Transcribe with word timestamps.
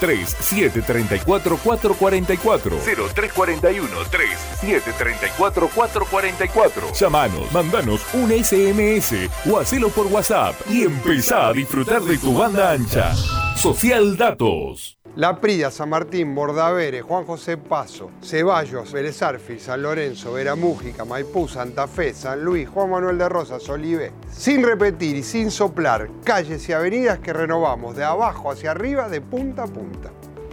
3734 0.00 1.58
444 1.58 2.78
0341 2.78 4.04
3734 4.08 5.68
444 5.74 6.92
Llamanos, 6.94 7.50
mandanos 7.50 8.00
un 8.12 8.30
SMS 8.30 9.28
o 9.50 9.58
hacelo 9.58 9.88
por 9.88 10.06
WhatsApp 10.06 10.54
y 10.70 10.82
empezá 10.82 11.48
a 11.48 11.52
disfrutar 11.52 12.02
de 12.02 12.16
tu 12.16 12.32
banda 12.32 12.70
ancha. 12.70 13.12
Social 13.56 14.16
Datos. 14.16 14.97
La 15.18 15.40
Prida, 15.40 15.68
San 15.72 15.88
Martín, 15.88 16.32
Bordavere, 16.32 17.02
Juan 17.02 17.24
José 17.24 17.56
Paso, 17.56 18.12
Ceballos, 18.22 18.92
Vélez 18.92 19.16
San 19.16 19.82
Lorenzo, 19.82 20.32
Veramújica, 20.32 21.04
Maipú, 21.04 21.48
Santa 21.48 21.88
Fe, 21.88 22.14
San 22.14 22.44
Luis, 22.44 22.68
Juan 22.68 22.88
Manuel 22.88 23.18
de 23.18 23.28
Rosas, 23.28 23.68
Olivé. 23.68 24.12
Sin 24.30 24.62
repetir 24.62 25.16
y 25.16 25.24
sin 25.24 25.50
soplar, 25.50 26.08
calles 26.22 26.68
y 26.68 26.72
avenidas 26.72 27.18
que 27.18 27.32
renovamos 27.32 27.96
de 27.96 28.04
abajo 28.04 28.52
hacia 28.52 28.70
arriba, 28.70 29.08
de 29.08 29.20
punta 29.20 29.64
a 29.64 29.66
punta. 29.66 30.12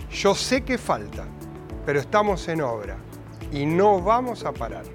Yo 0.10 0.34
sé 0.34 0.64
que 0.64 0.80
falta, 0.80 1.26
pero 1.86 2.00
estamos 2.00 2.48
en 2.48 2.62
obra 2.62 2.98
y 3.52 3.68
no 3.68 4.02
vamos 4.02 4.46
a 4.46 4.52
parar. 4.52 4.95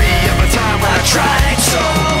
tried 1.03 1.57
so 1.57 2.20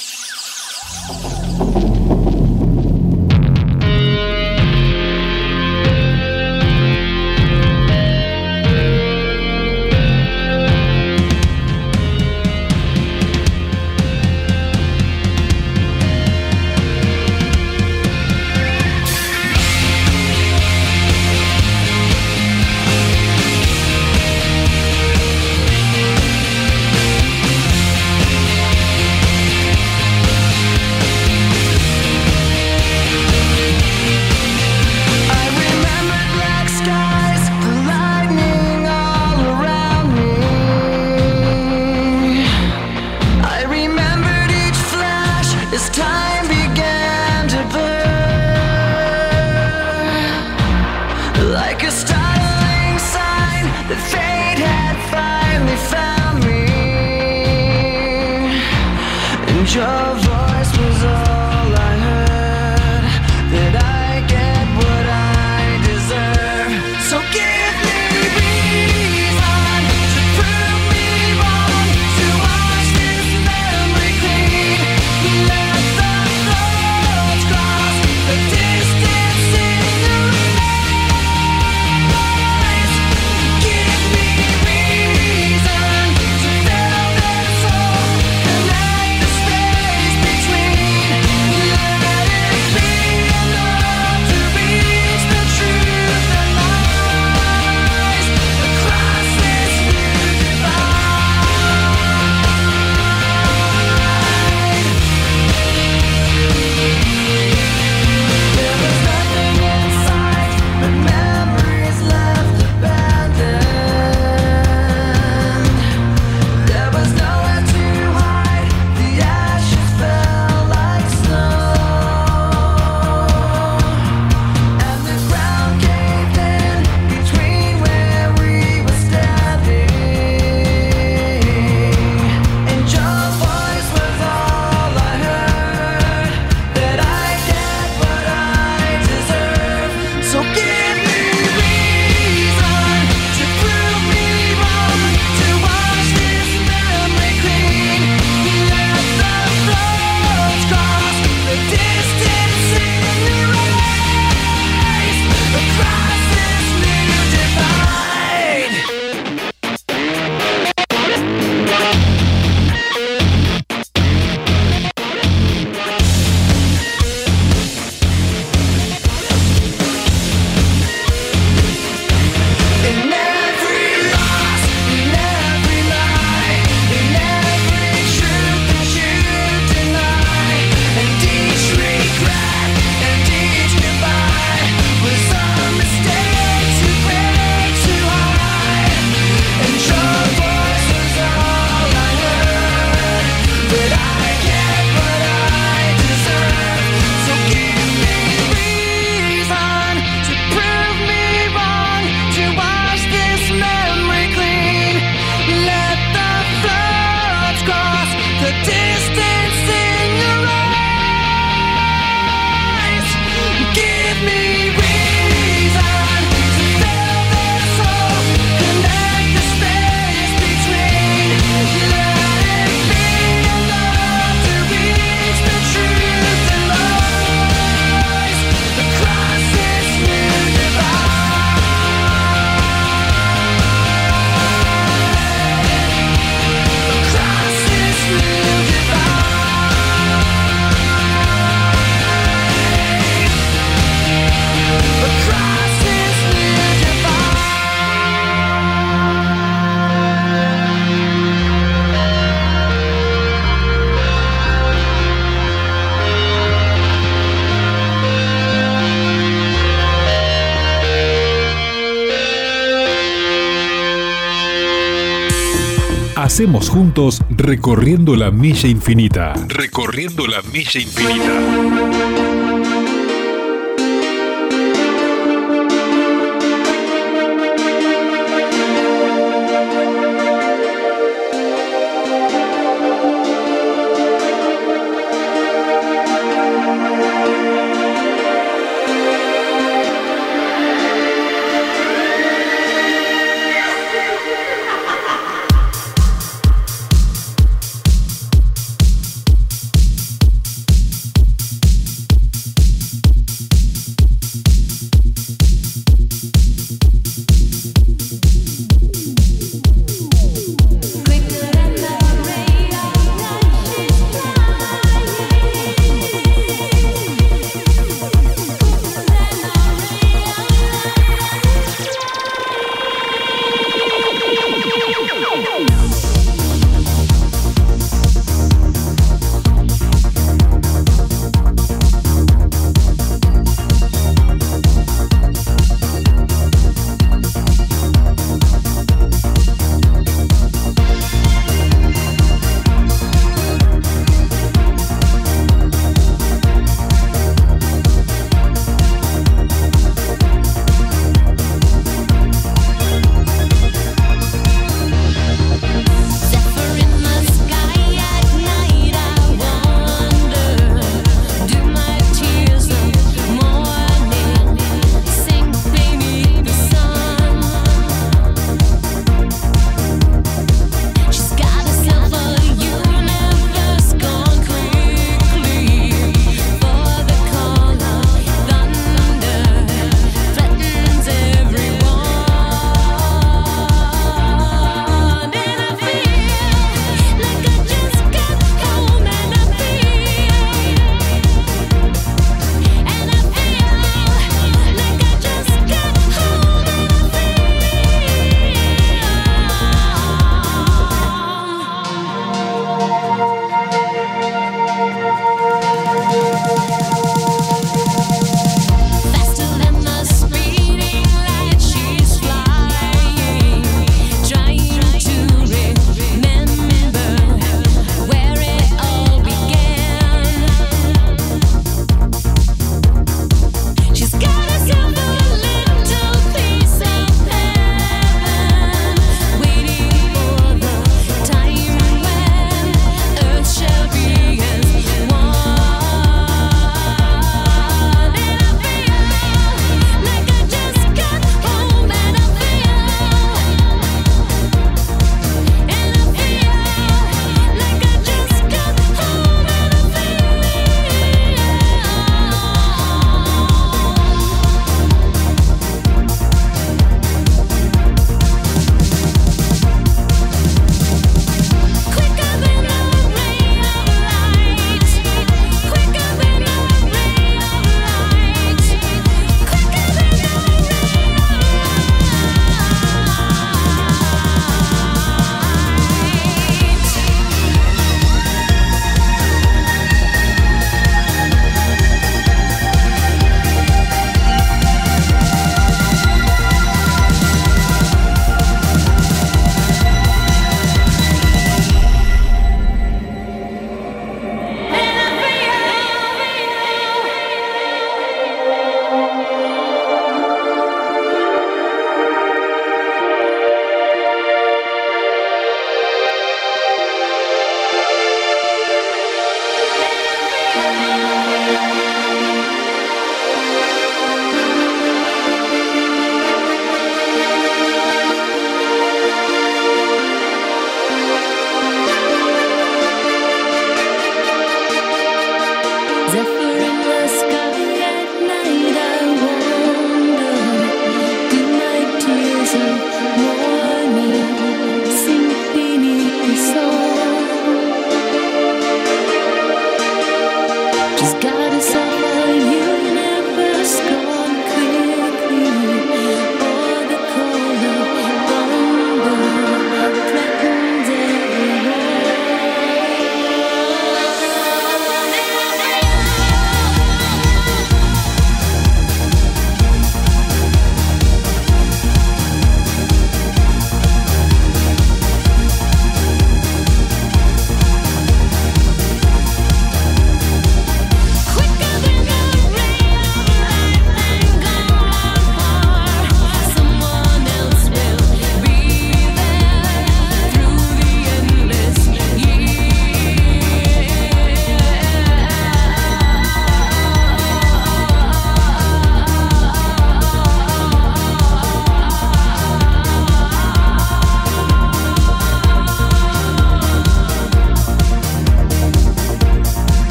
Avancemos 266.41 266.69
juntos 266.69 267.21
recorriendo 267.29 268.15
la 268.15 268.31
milla 268.31 268.67
infinita. 268.67 269.35
Recorriendo 269.47 270.25
la 270.25 270.41
milla 270.41 270.81
infinita. 270.81 272.30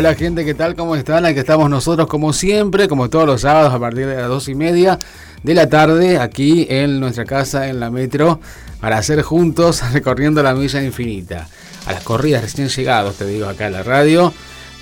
Hola, 0.00 0.14
gente, 0.14 0.46
¿qué 0.46 0.54
tal? 0.54 0.74
¿Cómo 0.76 0.96
están? 0.96 1.26
Aquí 1.26 1.40
estamos 1.40 1.68
nosotros 1.68 2.08
como 2.08 2.32
siempre, 2.32 2.88
como 2.88 3.10
todos 3.10 3.26
los 3.26 3.42
sábados 3.42 3.74
a 3.74 3.78
partir 3.78 4.06
de 4.06 4.16
las 4.16 4.28
dos 4.28 4.48
y 4.48 4.54
media 4.54 4.98
de 5.42 5.52
la 5.52 5.68
tarde, 5.68 6.16
aquí 6.16 6.66
en 6.70 7.00
nuestra 7.00 7.26
casa 7.26 7.68
en 7.68 7.80
la 7.80 7.90
metro, 7.90 8.40
para 8.80 8.96
hacer 8.96 9.20
juntos 9.20 9.82
recorriendo 9.92 10.42
la 10.42 10.54
milla 10.54 10.82
infinita. 10.82 11.48
A 11.84 11.92
las 11.92 12.02
corridas 12.02 12.40
recién 12.40 12.70
llegados, 12.70 13.16
te 13.16 13.26
digo 13.26 13.46
acá 13.46 13.66
en 13.66 13.74
la 13.74 13.82
radio. 13.82 14.32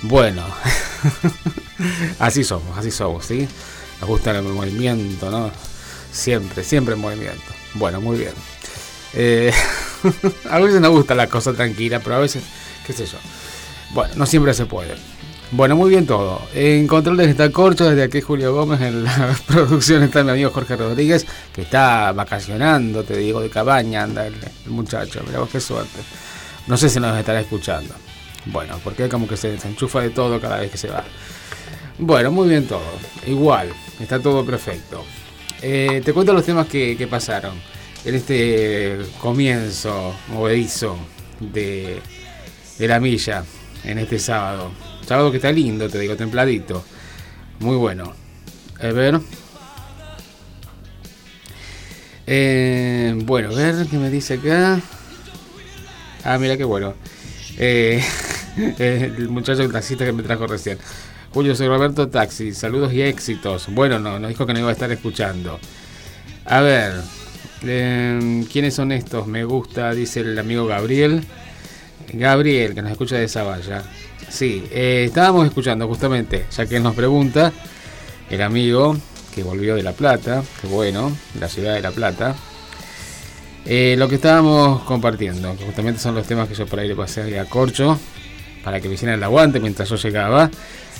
Bueno, 0.03 0.41
así 2.19 2.45
somos, 2.45 2.77
así 2.77 2.89
somos, 2.89 3.25
¿sí? 3.25 3.45
Nos 3.99 4.09
gusta 4.09 4.31
el 4.31 4.41
movimiento, 4.43 5.29
¿no? 5.29 5.51
Siempre, 6.13 6.63
siempre 6.63 6.93
en 6.93 7.01
movimiento. 7.01 7.51
Bueno, 7.73 7.99
muy 7.99 8.19
bien. 8.19 8.33
Eh, 9.13 9.51
a 10.49 10.59
veces 10.59 10.79
nos 10.79 10.91
gusta 10.91 11.13
la 11.13 11.27
cosa 11.27 11.51
tranquila, 11.51 11.99
pero 11.99 12.15
a 12.15 12.19
veces, 12.19 12.41
qué 12.87 12.93
sé 12.93 13.05
yo. 13.05 13.17
Bueno, 13.91 14.13
no 14.15 14.25
siempre 14.25 14.53
se 14.53 14.65
puede. 14.65 14.95
Bueno, 15.51 15.75
muy 15.75 15.89
bien 15.89 16.05
todo. 16.05 16.41
En 16.53 16.85
controles 16.85 17.27
está 17.27 17.51
Corcho, 17.51 17.89
desde 17.89 18.03
aquí 18.03 18.21
Julio 18.21 18.53
Gómez, 18.53 18.81
en 18.81 19.03
la 19.03 19.35
producción 19.47 20.03
está 20.03 20.23
mi 20.23 20.29
amigo 20.29 20.51
Jorge 20.51 20.75
Rodríguez, 20.75 21.25
que 21.53 21.63
está 21.63 22.11
vacacionando, 22.11 23.03
te 23.03 23.17
digo, 23.17 23.41
de 23.41 23.49
cabaña, 23.49 24.03
anda 24.03 24.27
el, 24.27 24.35
el 24.65 24.71
muchacho, 24.71 25.23
mira 25.25 25.39
vos 25.39 25.49
qué 25.49 25.59
suerte. 25.59 26.01
No 26.67 26.77
sé 26.77 26.87
si 26.87 26.99
nos 26.99 27.17
estará 27.17 27.39
escuchando. 27.39 27.95
Bueno, 28.45 28.79
porque 28.83 29.09
como 29.09 29.27
que 29.27 29.37
se 29.37 29.49
desenchufa 29.49 30.01
de 30.01 30.11
todo 30.11 30.39
cada 30.39 30.59
vez 30.59 30.69
que 30.69 30.77
se 30.77 30.87
va. 30.87 31.03
Bueno, 31.97 32.31
muy 32.31 32.47
bien 32.47 32.67
todo. 32.67 32.81
Igual, 33.25 33.69
está 33.99 34.19
todo 34.19 34.45
perfecto. 34.45 35.03
Eh, 35.63 36.01
te 36.05 36.13
cuento 36.13 36.31
los 36.31 36.45
temas 36.45 36.67
que, 36.67 37.07
pasaron 37.09 37.55
en 38.05 38.15
este 38.15 38.99
comienzo 39.19 40.13
movedizo 40.27 40.95
de, 41.39 41.99
de 42.77 42.87
la 42.87 42.99
milla 42.99 43.43
en 43.83 43.97
este 43.97 44.19
sábado. 44.19 44.71
Sábado 45.05 45.31
que 45.31 45.37
está 45.37 45.51
lindo, 45.51 45.89
te 45.89 45.99
digo, 45.99 46.15
templadito. 46.15 46.83
Muy 47.59 47.75
bueno. 47.75 48.13
A 48.79 48.87
ver. 48.87 49.19
Eh, 52.27 53.13
bueno, 53.25 53.49
a 53.49 53.55
ver 53.55 53.87
qué 53.87 53.97
me 53.97 54.09
dice 54.09 54.35
acá. 54.35 54.79
Ah, 56.23 56.37
mira 56.37 56.57
qué 56.57 56.63
bueno. 56.63 56.93
Eh, 57.57 58.03
el 58.77 59.29
muchacho 59.29 59.67
taxista 59.69 60.05
que 60.05 60.13
me 60.13 60.23
trajo 60.23 60.47
recién. 60.47 60.77
Julio, 61.31 61.55
soy 61.55 61.67
Roberto 61.67 62.07
Taxi. 62.07 62.53
Saludos 62.53 62.93
y 62.93 63.01
éxitos. 63.01 63.67
Bueno, 63.73 63.99
no, 63.99 64.19
nos 64.19 64.29
dijo 64.29 64.45
que 64.45 64.53
no 64.53 64.59
iba 64.59 64.69
a 64.69 64.73
estar 64.73 64.91
escuchando. 64.91 65.59
A 66.45 66.61
ver, 66.61 66.93
eh, 67.63 68.45
¿quiénes 68.51 68.73
son 68.73 68.91
estos? 68.91 69.27
Me 69.27 69.43
gusta, 69.43 69.91
dice 69.93 70.21
el 70.21 70.37
amigo 70.39 70.65
Gabriel. 70.65 71.23
Gabriel, 72.13 72.73
que 72.73 72.81
nos 72.81 72.91
escucha 72.91 73.15
de 73.15 73.27
Zavalla. 73.27 73.83
Sí, 74.29 74.63
eh, 74.71 75.05
estábamos 75.07 75.45
escuchando 75.45 75.87
justamente, 75.87 76.45
ya 76.55 76.65
que 76.65 76.79
nos 76.79 76.95
pregunta, 76.95 77.51
el 78.29 78.41
amigo 78.41 78.95
que 79.33 79.43
volvió 79.43 79.75
de 79.75 79.83
La 79.83 79.93
Plata, 79.93 80.43
que 80.61 80.67
bueno, 80.67 81.11
la 81.39 81.47
ciudad 81.47 81.73
de 81.73 81.81
La 81.81 81.91
Plata, 81.91 82.35
eh, 83.65 83.95
lo 83.97 84.07
que 84.07 84.15
estábamos 84.15 84.83
compartiendo, 84.83 85.55
que 85.55 85.65
justamente 85.65 85.99
son 85.99 86.15
los 86.15 86.25
temas 86.25 86.47
que 86.47 86.55
yo 86.55 86.65
por 86.65 86.79
ahí 86.79 86.87
le 86.87 86.95
pasé 86.95 87.39
a 87.39 87.45
Corcho, 87.45 87.99
para 88.63 88.81
que 88.81 88.87
me 88.87 88.95
hicieran 88.95 89.17
el 89.17 89.23
aguante 89.23 89.59
mientras 89.59 89.89
yo 89.89 89.95
llegaba. 89.95 90.49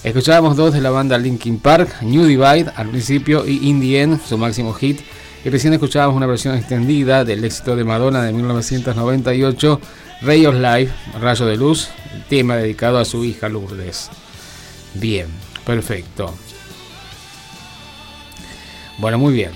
Escuchábamos 0.03 0.55
dos 0.55 0.73
de 0.73 0.81
la 0.81 0.91
banda 0.91 1.17
Linkin 1.17 1.59
Park, 1.59 2.01
New 2.01 2.23
Divide 2.23 2.71
al 2.75 2.89
principio 2.89 3.45
y 3.45 3.67
In 3.67 3.81
the 3.81 4.01
End, 4.01 4.25
su 4.25 4.38
máximo 4.38 4.73
hit. 4.73 5.01
Y 5.43 5.49
recién 5.49 5.71
escuchábamos 5.73 6.17
una 6.17 6.25
versión 6.25 6.56
extendida 6.56 7.23
del 7.23 7.45
éxito 7.45 7.75
de 7.75 7.86
Madonna 7.86 8.21
de 8.23 8.34
1998, 8.34 9.80
Ray 10.21 10.45
of 10.45 10.56
Life, 10.56 10.93
Rayo 11.21 11.45
de 11.45 11.56
Luz, 11.56 11.88
tema 12.28 12.58
dedicado 12.58 12.97
a 12.97 13.06
su 13.06 13.23
hija 13.23 13.47
Lourdes. 13.47 14.10
Bien, 14.95 15.28
perfecto. 15.65 16.36
Bueno, 18.97 19.17
muy 19.17 19.34
bien. 19.34 19.52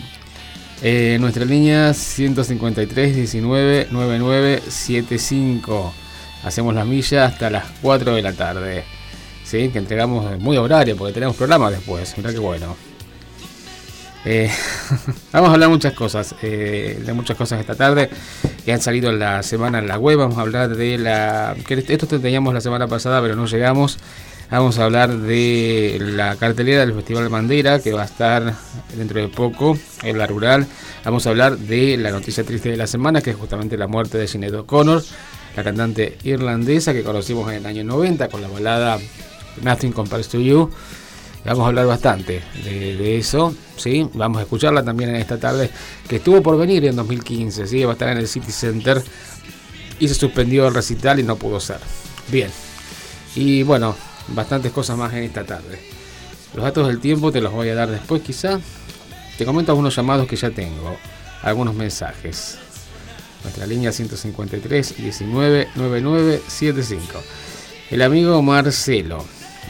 Eh, 0.81 1.17
nuestra 1.19 1.43
línea 1.43 1.93
153 1.93 3.15
19 3.15 3.87
99 3.91 4.61
75. 4.65 5.93
Hacemos 6.45 6.73
la 6.73 6.85
milla 6.85 7.25
hasta 7.25 7.49
las 7.49 7.65
4 7.81 8.15
de 8.15 8.21
la 8.21 8.31
tarde. 8.31 8.85
¿Sí? 9.43 9.67
Que 9.69 9.79
entregamos 9.79 10.39
muy 10.39 10.55
horario 10.55 10.95
porque 10.95 11.13
tenemos 11.13 11.35
programa 11.35 11.69
después. 11.69 12.13
Mira 12.17 12.31
qué 12.31 12.39
bueno. 12.39 12.92
Eh, 14.25 14.49
vamos 15.33 15.49
a 15.49 15.53
hablar 15.53 15.69
muchas 15.69 15.93
cosas, 15.93 16.33
eh, 16.41 17.01
de 17.05 17.13
muchas 17.13 17.35
cosas 17.35 17.59
esta 17.59 17.75
tarde 17.75 18.09
que 18.63 18.71
han 18.71 18.81
salido 18.81 19.09
en 19.09 19.19
la 19.19 19.43
semana 19.43 19.79
en 19.79 19.87
la 19.87 19.97
web. 19.97 20.17
Vamos 20.17 20.37
a 20.37 20.41
hablar 20.41 20.75
de 20.75 20.97
la. 20.97 21.55
que 21.67 21.73
esto 21.73 22.07
te 22.07 22.19
teníamos 22.19 22.53
la 22.53 22.61
semana 22.61 22.87
pasada, 22.87 23.21
pero 23.21 23.35
no 23.35 23.45
llegamos. 23.45 23.97
Vamos 24.51 24.77
a 24.77 24.83
hablar 24.83 25.17
de 25.17 25.97
la 25.99 26.35
cartelera 26.35 26.81
del 26.81 26.93
Festival 26.93 27.27
Bandera 27.29 27.79
que 27.79 27.91
va 27.91 28.03
a 28.03 28.05
estar 28.05 28.53
dentro 28.95 29.19
de 29.19 29.27
poco 29.27 29.77
en 30.03 30.17
la 30.17 30.27
rural. 30.27 30.67
Vamos 31.03 31.25
a 31.25 31.31
hablar 31.31 31.57
de 31.57 31.97
la 31.97 32.11
noticia 32.11 32.43
triste 32.43 32.69
de 32.69 32.77
la 32.77 32.85
semana, 32.85 33.21
que 33.21 33.31
es 33.31 33.35
justamente 33.35 33.77
la 33.77 33.87
muerte 33.87 34.19
de 34.19 34.27
Sinead 34.27 34.53
O'Connor, 34.53 35.01
la 35.55 35.63
cantante 35.63 36.19
irlandesa 36.23 36.93
que 36.93 37.03
conocimos 37.03 37.49
en 37.49 37.57
el 37.57 37.65
año 37.65 37.83
90 37.83 38.27
con 38.29 38.43
la 38.43 38.47
balada 38.47 38.99
Nothing 39.63 39.91
Compares 39.91 40.27
to 40.27 40.39
You. 40.39 40.69
Vamos 41.45 41.65
a 41.65 41.67
hablar 41.67 41.85
bastante 41.87 42.41
de, 42.63 43.17
eso, 43.17 43.53
¿sí? 43.75 44.07
Vamos 44.13 44.39
a 44.39 44.43
escucharla 44.43 44.83
también 44.83 45.09
en 45.09 45.17
esta 45.17 45.37
tarde, 45.37 45.69
que 46.07 46.17
estuvo 46.17 46.41
por 46.41 46.57
venir 46.57 46.85
en 46.85 46.95
2015, 46.95 47.67
¿sí? 47.67 47.83
Va 47.83 47.91
a 47.91 47.93
estar 47.93 48.09
en 48.09 48.17
el 48.17 48.27
City 48.27 48.51
Center 48.51 49.03
y 49.99 50.07
se 50.07 50.15
suspendió 50.15 50.67
el 50.67 50.73
recital 50.73 51.19
y 51.19 51.23
no 51.23 51.35
pudo 51.35 51.59
ser. 51.59 51.79
Bien. 52.31 52.49
Y 53.35 53.63
bueno, 53.63 53.95
bastantes 54.29 54.71
cosas 54.71 54.97
más 54.97 55.13
en 55.13 55.23
esta 55.23 55.43
tarde. 55.43 55.79
Los 56.53 56.63
datos 56.63 56.87
del 56.87 56.99
tiempo 56.99 57.31
te 57.31 57.41
los 57.41 57.51
voy 57.51 57.69
a 57.69 57.75
dar 57.75 57.89
después 57.89 58.21
quizá. 58.21 58.59
Te 59.37 59.45
comento 59.45 59.71
algunos 59.71 59.95
llamados 59.95 60.27
que 60.27 60.35
ya 60.37 60.51
tengo, 60.51 60.95
algunos 61.41 61.75
mensajes. 61.75 62.57
Nuestra 63.43 63.65
línea 63.67 63.91
153 63.91 64.95
19 64.97 65.69
99 65.75 66.41
75. 66.47 67.21
El 67.89 68.01
amigo 68.01 68.41
Marcelo. 68.41 69.25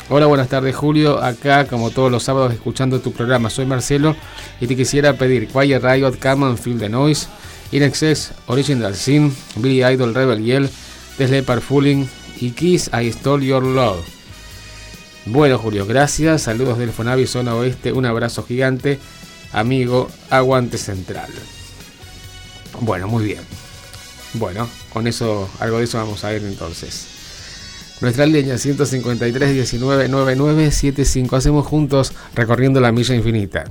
Hola, 0.09 0.25
buenas 0.25 0.49
tardes 0.49 0.75
Julio. 0.75 1.23
Acá, 1.23 1.65
como 1.65 1.89
todos 1.89 2.11
los 2.11 2.23
sábados, 2.23 2.53
escuchando 2.53 2.99
tu 2.99 3.13
programa. 3.13 3.49
Soy 3.49 3.65
Marcelo 3.65 4.17
y 4.59 4.67
te 4.67 4.75
quisiera 4.75 5.13
pedir 5.13 5.47
Quiet 5.47 5.81
Riot, 5.81 6.19
Come 6.21 6.45
and 6.45 6.57
Feel 6.57 6.77
the 6.77 6.89
Noise, 6.89 7.27
In 7.71 7.83
Excess, 7.83 8.33
Original 8.47 8.95
Sin, 8.95 9.33
Billy 9.55 9.81
Idol, 9.81 10.13
Rebel 10.13 10.43
Yell, 10.43 10.69
Tesla 11.17 11.61
Fooling 11.61 12.05
y 12.41 12.51
Kiss 12.51 12.91
I 12.93 13.13
Stole 13.13 13.45
Your 13.45 13.63
Love. 13.63 14.03
Bueno, 15.25 15.57
Julio, 15.57 15.85
gracias. 15.85 16.43
Saludos 16.43 16.77
del 16.77 16.91
Fonavi 16.91 17.25
Zona 17.25 17.55
Oeste. 17.55 17.93
Un 17.93 18.05
abrazo 18.05 18.43
gigante. 18.43 18.99
Amigo, 19.53 20.09
aguante 20.29 20.77
central. 20.77 21.29
Bueno, 22.81 23.07
muy 23.07 23.23
bien. 23.23 23.41
Bueno, 24.33 24.67
con 24.91 25.07
eso, 25.07 25.49
algo 25.59 25.77
de 25.77 25.85
eso 25.85 25.97
vamos 25.97 26.25
a 26.25 26.29
ver 26.29 26.43
entonces. 26.43 27.12
Nuestra 28.03 28.25
línea 28.25 28.57
153 28.57 29.53
19 29.53 30.09
99 30.09 30.71
75. 30.71 31.37
Hacemos 31.37 31.65
juntos 31.65 32.11
recorriendo 32.35 32.81
la 32.81 32.91
milla 32.91 33.15
infinita. 33.15 33.63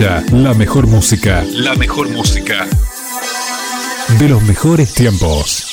La 0.00 0.54
mejor 0.54 0.86
música. 0.86 1.44
La 1.52 1.74
mejor 1.74 2.08
música. 2.08 2.66
De 4.18 4.26
los 4.26 4.42
mejores 4.42 4.94
tiempos. 4.94 5.68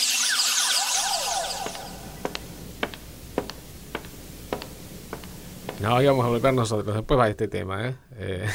No, 5.82 6.02
íbamos 6.02 6.26
a 6.26 6.28
volver 6.28 6.54
nosotros. 6.54 6.94
Después 6.94 7.18
va 7.18 7.30
este 7.30 7.48
tema, 7.48 7.88
¿eh? 7.88 7.96
Eh, 8.18 8.46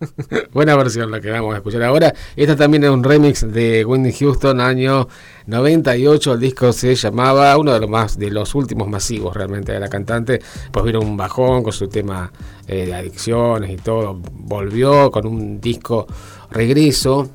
buena 0.52 0.74
versión 0.74 1.10
la 1.10 1.20
que 1.20 1.30
vamos 1.30 1.52
a 1.52 1.58
escuchar 1.58 1.82
ahora. 1.82 2.14
Esta 2.34 2.56
también 2.56 2.84
es 2.84 2.90
un 2.90 3.04
remix 3.04 3.52
de 3.52 3.84
Whitney 3.84 4.14
Houston, 4.14 4.58
año 4.58 5.06
98. 5.50 6.34
El 6.34 6.40
disco 6.40 6.72
se 6.72 6.94
llamaba, 6.94 7.56
uno 7.58 7.72
de 7.72 7.80
los 7.80 7.90
más 7.90 8.18
de 8.18 8.30
los 8.30 8.54
últimos 8.54 8.88
masivos 8.88 9.34
realmente 9.34 9.72
de 9.72 9.80
la 9.80 9.88
cantante. 9.88 10.40
Pues 10.70 10.84
vino 10.84 11.00
un 11.00 11.16
bajón 11.16 11.62
con 11.62 11.72
su 11.72 11.88
tema 11.88 12.32
eh, 12.66 12.86
de 12.86 12.94
adicciones 12.94 13.70
y 13.70 13.76
todo. 13.76 14.20
Volvió 14.32 15.10
con 15.10 15.26
un 15.26 15.60
disco 15.60 16.06
regreso. 16.50 17.28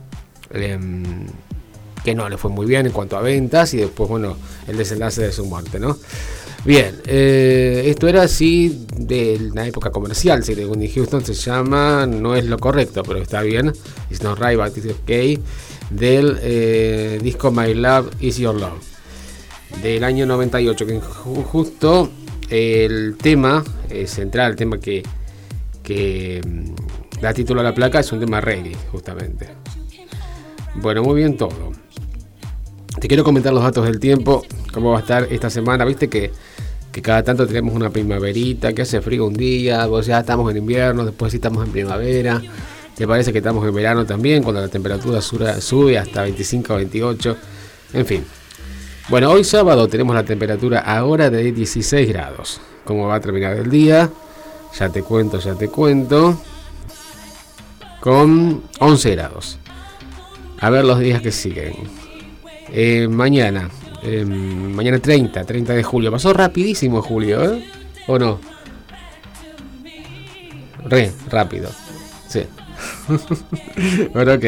em, 0.51 1.27
que 2.03 2.13
no 2.13 2.29
le 2.29 2.37
fue 2.37 2.51
muy 2.51 2.67
bien 2.67 2.85
en 2.85 2.91
cuanto 2.91 3.17
a 3.17 3.21
ventas 3.21 3.73
y 3.73 3.77
después, 3.77 4.07
bueno, 4.07 4.37
el 4.67 4.77
desenlace 4.77 5.23
de 5.23 5.31
su 5.31 5.43
muerte, 5.43 5.79
¿no? 5.79 5.97
Bien, 6.65 6.99
eh, 7.05 7.83
esto 7.85 8.07
era 8.07 8.23
así 8.23 8.87
de 8.97 9.51
la 9.53 9.67
época 9.67 9.91
comercial, 9.91 10.43
si 10.43 10.55
de 10.55 10.65
Houston 10.89 11.23
se 11.23 11.35
llama, 11.35 12.07
no 12.07 12.35
es 12.35 12.45
lo 12.45 12.57
correcto, 12.57 13.03
pero 13.03 13.19
está 13.19 13.43
bien, 13.43 13.71
It's 14.09 14.23
Not 14.23 14.39
Right, 14.39 14.57
but 14.57 14.75
It's 14.75 14.95
Okay, 15.03 15.39
del 15.89 16.37
eh, 16.41 17.19
disco 17.21 17.51
My 17.51 17.73
Love 17.73 18.11
Is 18.19 18.37
Your 18.37 18.55
Love, 18.55 18.81
del 19.81 20.03
año 20.03 20.25
98, 20.25 20.85
que 20.85 20.99
ju- 21.01 21.43
justo 21.43 22.09
el 22.49 23.15
tema 23.21 23.63
eh, 23.89 24.07
central, 24.07 24.51
el 24.51 24.55
tema 24.57 24.79
que, 24.79 25.03
que 25.83 26.41
mm, 26.45 27.19
da 27.21 27.33
título 27.33 27.61
a 27.61 27.63
la 27.63 27.73
placa 27.73 27.99
es 27.99 28.11
un 28.11 28.19
tema 28.19 28.41
reggae, 28.41 28.75
justamente. 28.91 29.47
Bueno, 30.75 31.03
muy 31.03 31.15
bien 31.15 31.37
todo. 31.37 31.71
Te 32.99 33.07
quiero 33.07 33.23
comentar 33.23 33.53
los 33.53 33.63
datos 33.63 33.85
del 33.85 33.99
tiempo, 33.99 34.43
cómo 34.73 34.91
va 34.91 34.97
a 34.97 35.01
estar 35.01 35.27
esta 35.31 35.49
semana. 35.49 35.85
Viste 35.85 36.09
que, 36.09 36.31
que 36.91 37.01
cada 37.01 37.23
tanto 37.23 37.45
tenemos 37.47 37.73
una 37.75 37.89
primaverita, 37.89 38.73
que 38.73 38.81
hace 38.83 39.01
frío 39.01 39.25
un 39.25 39.33
día, 39.33 39.85
vos 39.85 40.05
ya 40.05 40.19
estamos 40.19 40.49
en 40.51 40.57
invierno, 40.57 41.05
después 41.05 41.31
sí 41.31 41.37
estamos 41.37 41.65
en 41.65 41.71
primavera. 41.71 42.41
Te 42.95 43.05
parece 43.05 43.33
que 43.33 43.39
estamos 43.39 43.67
en 43.67 43.75
verano 43.75 44.05
también, 44.05 44.41
cuando 44.41 44.61
la 44.61 44.69
temperatura 44.69 45.21
sube 45.21 45.97
hasta 45.97 46.23
25 46.23 46.73
o 46.73 46.77
28. 46.77 47.37
En 47.93 48.05
fin. 48.05 48.25
Bueno, 49.09 49.31
hoy 49.31 49.43
sábado 49.43 49.87
tenemos 49.87 50.15
la 50.15 50.23
temperatura 50.23 50.79
ahora 50.79 51.29
de 51.29 51.51
16 51.51 52.07
grados. 52.07 52.61
¿Cómo 52.85 53.07
va 53.07 53.15
a 53.15 53.19
terminar 53.19 53.57
el 53.57 53.69
día? 53.69 54.09
Ya 54.79 54.89
te 54.89 55.03
cuento, 55.03 55.39
ya 55.39 55.55
te 55.55 55.67
cuento. 55.67 56.39
Con 57.99 58.63
11 58.79 59.11
grados. 59.11 59.57
A 60.59 60.69
ver 60.69 60.85
los 60.85 60.99
días 60.99 61.21
que 61.21 61.31
siguen. 61.31 61.73
Eh, 62.71 63.07
mañana, 63.09 63.69
eh, 64.03 64.23
mañana 64.25 64.99
30, 64.99 65.43
30 65.43 65.73
de 65.73 65.83
julio. 65.83 66.11
Pasó 66.11 66.31
rapidísimo 66.33 67.01
julio, 67.01 67.43
¿eh? 67.53 67.69
¿O 68.07 68.17
no? 68.17 68.39
Re, 70.85 71.11
rápido. 71.29 71.69
Sí. 72.27 72.43
bueno, 74.13 74.33
ok. 74.33 74.45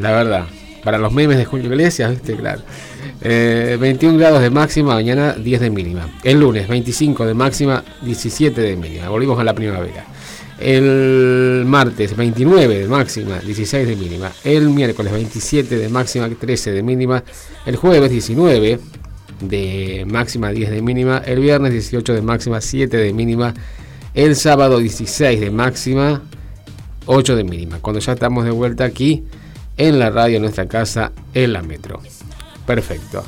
La 0.00 0.12
verdad. 0.12 0.46
Para 0.84 0.98
los 0.98 1.12
memes 1.12 1.36
de 1.36 1.44
Julio 1.44 1.66
Iglesias, 1.66 2.10
¿viste? 2.10 2.36
Claro. 2.36 2.62
Eh, 3.20 3.76
21 3.80 4.18
grados 4.18 4.40
de 4.40 4.50
máxima, 4.50 4.94
mañana 4.94 5.32
10 5.32 5.60
de 5.60 5.70
mínima. 5.70 6.08
El 6.22 6.40
lunes 6.40 6.68
25 6.68 7.26
de 7.26 7.34
máxima, 7.34 7.82
17 8.02 8.60
de 8.60 8.76
mínima. 8.76 9.08
Volvimos 9.08 9.38
a 9.40 9.44
la 9.44 9.54
primavera. 9.54 10.04
El 10.58 11.64
martes 11.66 12.16
29 12.16 12.78
de 12.78 12.88
máxima, 12.88 13.38
16 13.40 13.88
de 13.88 13.96
mínima. 13.96 14.30
El 14.44 14.70
miércoles 14.70 15.12
27 15.12 15.76
de 15.76 15.88
máxima, 15.88 16.28
13 16.28 16.72
de 16.72 16.82
mínima. 16.82 17.22
El 17.66 17.76
jueves 17.76 18.10
19 18.10 18.78
de 19.40 20.04
máxima, 20.08 20.50
10 20.50 20.70
de 20.70 20.82
mínima. 20.82 21.18
El 21.18 21.40
viernes 21.40 21.72
18 21.72 22.14
de 22.14 22.22
máxima, 22.22 22.60
7 22.60 22.96
de 22.96 23.12
mínima. 23.12 23.54
El 24.14 24.34
sábado 24.34 24.78
16 24.78 25.40
de 25.40 25.50
máxima, 25.50 26.22
8 27.06 27.36
de 27.36 27.44
mínima. 27.44 27.78
Cuando 27.80 28.00
ya 28.00 28.12
estamos 28.12 28.44
de 28.44 28.50
vuelta 28.50 28.84
aquí 28.84 29.24
en 29.76 29.98
la 29.98 30.10
radio, 30.10 30.36
en 30.36 30.42
nuestra 30.42 30.66
casa, 30.66 31.12
en 31.34 31.52
la 31.52 31.62
metro. 31.62 32.00
Perfecto. 32.66 33.24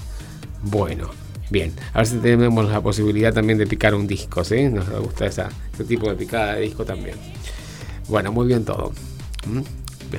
Bueno, 0.62 1.10
bien. 1.50 1.72
A 1.92 1.98
ver 1.98 2.06
si 2.06 2.16
tenemos 2.18 2.68
la 2.68 2.80
posibilidad 2.80 3.32
también 3.32 3.58
de 3.58 3.66
picar 3.66 3.94
un 3.94 4.06
disco, 4.06 4.44
¿sí? 4.44 4.64
Nos 4.64 4.88
gusta 5.00 5.26
esa, 5.26 5.48
este 5.72 5.84
tipo 5.84 6.08
de 6.08 6.16
picada 6.16 6.54
de 6.54 6.62
disco 6.62 6.84
también. 6.84 7.16
Bueno, 8.08 8.32
muy 8.32 8.46
bien 8.46 8.64
todo. 8.64 8.92
¿Mm? 9.46 9.60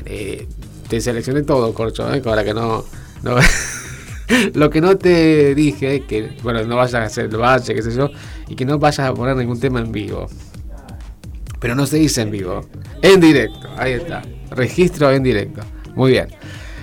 Eh, 0.05 0.47
te 0.87 1.01
seleccioné 1.01 1.43
todo, 1.43 1.73
Corcho, 1.73 2.11
¿eh? 2.13 2.21
para 2.21 2.43
que 2.43 2.53
no... 2.53 2.85
Lo 4.53 4.69
que 4.69 4.79
no 4.79 4.95
te 4.95 5.55
dije 5.55 5.95
es 5.95 6.01
que, 6.05 6.37
bueno, 6.43 6.63
no 6.63 6.75
vayas 6.75 6.93
a 6.93 7.03
hacer 7.03 7.25
el 7.25 7.37
bache, 7.37 7.73
qué 7.73 7.81
sé 7.81 7.95
yo, 7.95 8.11
y 8.47 8.55
que 8.55 8.63
no 8.63 8.77
vayas 8.77 9.09
a 9.09 9.13
poner 9.13 9.35
ningún 9.35 9.59
tema 9.59 9.79
en 9.79 9.91
vivo. 9.91 10.27
Pero 11.59 11.75
no 11.75 11.85
se 11.85 11.97
dice 11.97 12.21
en 12.21 12.31
vivo, 12.31 12.65
en 13.01 13.19
directo, 13.19 13.69
ahí 13.77 13.93
está. 13.93 14.21
Registro 14.51 15.11
en 15.11 15.23
directo. 15.23 15.61
Muy 15.95 16.11
bien. 16.11 16.27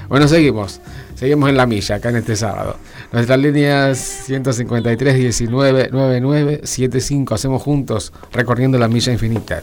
Bueno, 0.08 0.28
seguimos. 0.28 0.80
Seguimos 1.14 1.48
en 1.48 1.56
la 1.56 1.66
milla, 1.66 1.96
acá 1.96 2.10
en 2.10 2.16
este 2.16 2.36
sábado. 2.36 2.76
Nuestras 3.10 3.38
líneas 3.38 3.98
153 3.98 5.14
19 5.16 5.88
99 5.90 6.60
75. 6.64 7.34
Hacemos 7.34 7.62
juntos 7.62 8.12
recorriendo 8.32 8.78
la 8.78 8.86
milla 8.86 9.12
infinita. 9.12 9.62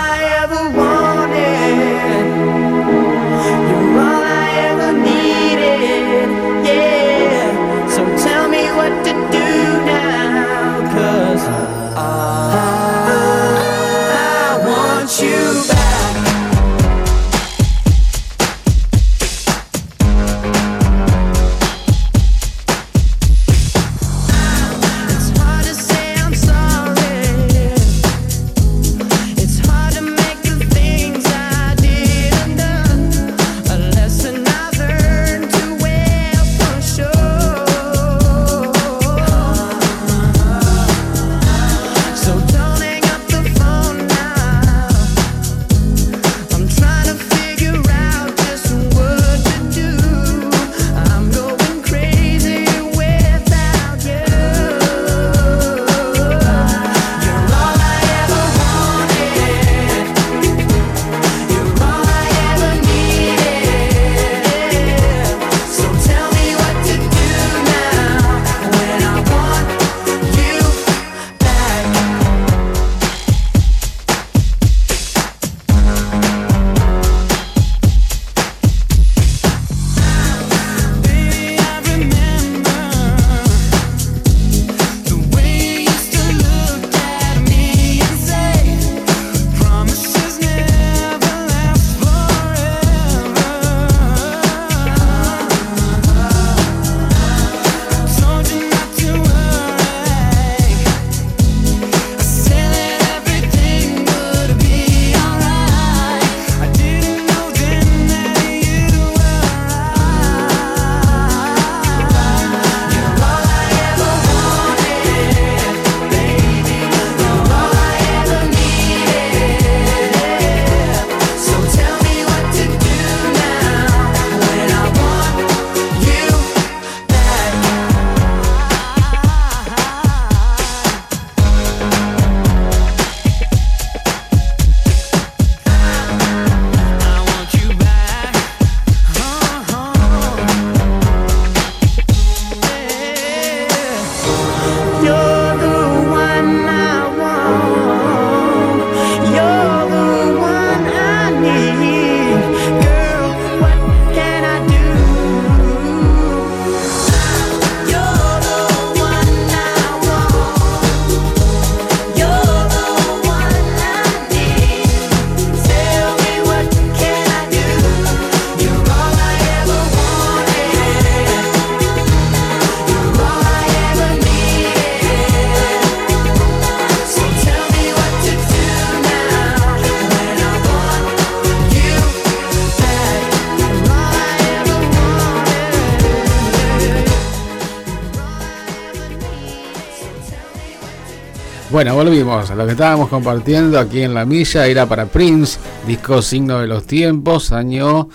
Bueno, 191.81 191.95
volvimos. 191.95 192.47
Lo 192.51 192.63
que 192.67 192.73
estábamos 192.73 193.09
compartiendo 193.09 193.79
aquí 193.79 194.03
en 194.03 194.13
la 194.13 194.23
milla 194.23 194.67
era 194.67 194.85
para 194.85 195.07
Prince, 195.07 195.57
disco 195.87 196.21
Signo 196.21 196.59
de 196.59 196.67
los 196.67 196.85
Tiempos, 196.85 197.51
año 197.51 198.07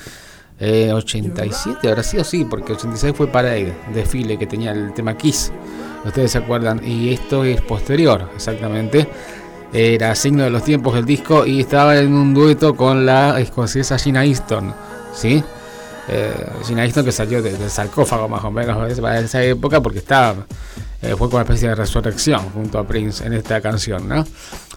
eh, 0.61 0.93
87, 0.93 1.89
habrá 1.89 2.05
sido 2.05 2.23
sí, 2.23 2.45
porque 2.49 2.75
86 2.75 3.13
fue 3.17 3.27
Parade, 3.27 3.75
desfile 3.93 4.39
que 4.39 4.47
tenía 4.47 4.71
el 4.71 4.95
tema 4.95 5.17
Kiss. 5.17 5.51
Ustedes 6.05 6.31
se 6.31 6.39
acuerdan, 6.39 6.81
y 6.87 7.13
esto 7.13 7.43
es 7.43 7.61
posterior, 7.61 8.31
exactamente. 8.37 9.09
Era 9.73 10.15
Signo 10.15 10.45
de 10.45 10.51
los 10.51 10.63
Tiempos 10.63 10.97
el 10.97 11.05
disco 11.05 11.45
y 11.45 11.59
estaba 11.59 11.99
en 11.99 12.15
un 12.15 12.35
dueto 12.35 12.77
con 12.77 13.05
la 13.05 13.41
escocesa 13.41 13.99
Gina 13.99 14.25
Easton, 14.25 14.73
¿sí? 15.13 15.43
Eh, 16.07 16.33
Gina 16.65 16.85
Easton 16.85 17.05
que 17.05 17.11
salió 17.11 17.43
de- 17.43 17.59
del 17.59 17.69
sarcófago 17.69 18.29
más 18.29 18.45
o 18.45 18.51
menos 18.53 18.97
para 19.01 19.19
esa 19.19 19.43
época 19.43 19.81
porque 19.83 19.99
estaba 19.99 20.47
eh, 21.07 21.15
fue 21.17 21.29
como 21.29 21.37
una 21.37 21.43
especie 21.43 21.69
de 21.69 21.75
resurrección 21.75 22.41
junto 22.51 22.79
a 22.79 22.87
Prince 22.87 23.25
en 23.25 23.33
esta 23.33 23.61
canción, 23.61 24.09
¿no? 24.09 24.25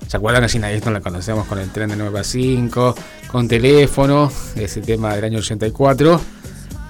¿Se 0.08 0.18
acuerdan 0.18 0.44
que 0.44 0.50
Gina 0.50 0.72
Easton 0.72 0.94
la 0.94 1.02
conocemos 1.02 1.48
con 1.48 1.60
el 1.60 1.70
tren 1.72 1.90
de 1.90 1.96
9 1.96 2.20
a 2.20 2.24
5, 2.24 2.96
con 3.32 3.48
teléfono, 3.48 4.32
ese 4.56 4.82
tema 4.82 5.16
del 5.16 5.26
año 5.26 5.40
84? 5.40 6.22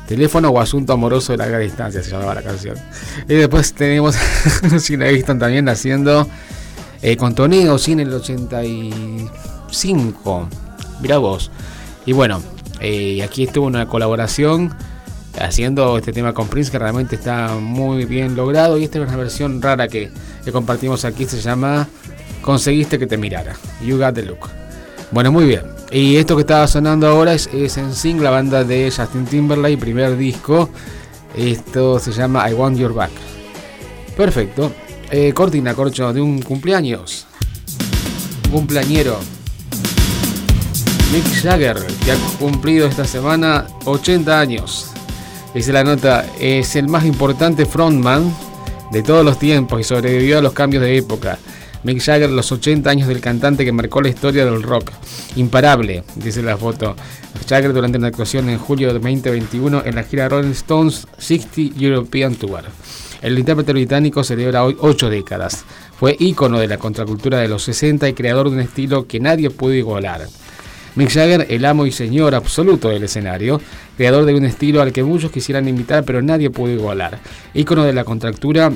Teléfono 0.08 0.50
o 0.50 0.60
asunto 0.60 0.94
amoroso 0.94 1.34
de 1.34 1.38
larga 1.38 1.60
distancia 1.60 2.04
se 2.04 2.12
llamaba 2.12 2.36
la 2.36 2.42
canción. 2.42 2.76
Y 3.28 3.36
después 3.36 3.74
tenemos 3.74 4.16
Gina 4.86 5.08
Easton 5.08 5.40
también 5.40 5.70
haciendo 5.70 6.28
eh, 7.02 7.16
con 7.16 7.36
Toneo 7.36 7.78
Sin 7.78 8.00
el 8.00 8.14
85. 8.14 10.50
Mirá 11.02 11.18
vos. 11.18 11.52
Y 12.06 12.12
bueno, 12.12 12.42
eh, 12.82 13.24
aquí 13.24 13.44
estuvo 13.44 13.68
una 13.68 13.88
colaboración 13.88 14.74
haciendo 15.40 15.98
este 15.98 16.12
tema 16.12 16.34
con 16.34 16.48
Prince 16.48 16.72
que 16.72 16.80
realmente 16.80 17.16
está 17.16 17.56
muy 17.56 18.06
bien 18.06 18.36
logrado. 18.36 18.78
Y 18.78 18.84
esta 18.84 19.00
es 19.00 19.08
una 19.08 19.18
versión 19.18 19.62
rara 19.62 19.88
que, 19.88 20.12
que 20.44 20.52
compartimos 20.52 21.06
aquí. 21.06 21.26
Se 21.26 21.42
llama 21.42 21.88
Conseguiste 22.42 23.00
que 23.00 23.08
te 23.08 23.18
mirara. 23.18 23.56
You 23.82 23.98
got 23.98 24.14
the 24.14 24.24
look. 24.24 24.50
Bueno, 25.12 25.32
muy 25.32 25.46
bien. 25.46 25.64
Y 25.92 26.18
esto 26.18 26.36
que 26.36 26.42
estaba 26.42 26.68
sonando 26.68 27.08
ahora 27.08 27.34
es, 27.34 27.50
es 27.52 27.78
en 27.78 27.94
Sing, 27.94 28.22
la 28.22 28.30
banda 28.30 28.64
de 28.64 28.92
Justin 28.96 29.26
Timberlake, 29.26 29.78
primer 29.78 30.16
disco. 30.18 30.70
Esto 31.36 32.00
se 32.00 32.12
llama 32.12 32.50
I 32.50 32.54
Want 32.54 32.78
Your 32.78 32.94
Back. 32.94 33.12
Perfecto. 34.16 34.72
Eh, 35.10 35.34
cortina, 35.34 35.74
corcho, 35.74 36.14
de 36.14 36.22
un 36.22 36.42
cumpleaños. 36.42 37.26
Cumpleañero. 38.52 39.20
Mick 41.12 41.26
Jagger, 41.42 41.78
que 42.06 42.12
ha 42.12 42.16
cumplido 42.38 42.88
esta 42.88 43.06
semana 43.06 43.66
80 43.86 44.40
años. 44.40 44.89
Dice 45.54 45.74
la 45.74 45.84
nota, 45.84 46.26
es 46.40 46.76
el 46.76 46.88
más 46.88 47.06
importante 47.06 47.66
frontman 47.66 48.32
de 48.92 49.02
todos 49.02 49.26
los 49.26 49.40
tiempos 49.40 49.82
y 49.82 49.84
sobrevivió 49.84 50.38
a 50.38 50.42
los 50.42 50.54
cambios 50.54 50.84
de 50.84 50.96
época. 50.96 51.40
Mick 51.84 52.02
Jagger, 52.02 52.30
los 52.30 52.52
80 52.52 52.88
años 52.88 53.08
del 53.08 53.20
cantante 53.20 53.66
que 53.66 53.72
marcó 53.72 54.02
la 54.02 54.10
historia 54.10 54.46
del 54.46 54.62
rock. 54.62 54.92
Imparable, 55.38 56.04
dice 56.16 56.44
la 56.44 56.56
foto. 56.56 56.96
Jagger 57.48 57.74
durante 57.74 57.98
una 57.98 58.10
actuación 58.10 58.50
en 58.50 58.60
julio 58.60 58.88
de 58.88 59.00
2021 59.00 59.84
en 59.86 59.96
la 59.96 60.04
gira 60.04 60.30
Rolling 60.30 60.52
Stones 60.52 61.08
60 61.18 61.80
European 61.80 62.36
Tour. 62.36 62.66
El 63.22 63.40
intérprete 63.40 63.74
británico 63.74 64.24
celebra 64.24 64.64
hoy 64.64 64.78
8 64.80 65.10
décadas. 65.10 65.66
Fue 65.98 66.16
ícono 66.20 66.60
de 66.60 66.68
la 66.68 66.78
contracultura 66.78 67.40
de 67.40 67.48
los 67.48 67.64
60 67.64 68.08
y 68.08 68.14
creador 68.14 68.50
de 68.50 68.56
un 68.58 68.62
estilo 68.62 69.08
que 69.08 69.20
nadie 69.20 69.50
pudo 69.50 69.74
igualar. 69.74 70.28
Mick 71.00 71.12
Jagger, 71.12 71.48
el 71.50 71.64
amo 71.64 71.86
y 71.86 71.94
señor 71.94 72.36
absoluto 72.36 72.90
del 72.90 73.06
escenario, 73.06 73.62
creador 73.96 74.26
de 74.26 74.36
un 74.36 74.44
estilo 74.44 74.82
al 74.82 74.92
que 74.92 75.02
muchos 75.02 75.32
quisieran 75.32 75.66
imitar 75.66 76.04
pero 76.04 76.22
nadie 76.22 76.50
pudo 76.50 76.74
igualar. 76.74 77.20
Ícono 77.54 77.86
de 77.86 77.94
la 77.94 78.04
contractura 78.04 78.70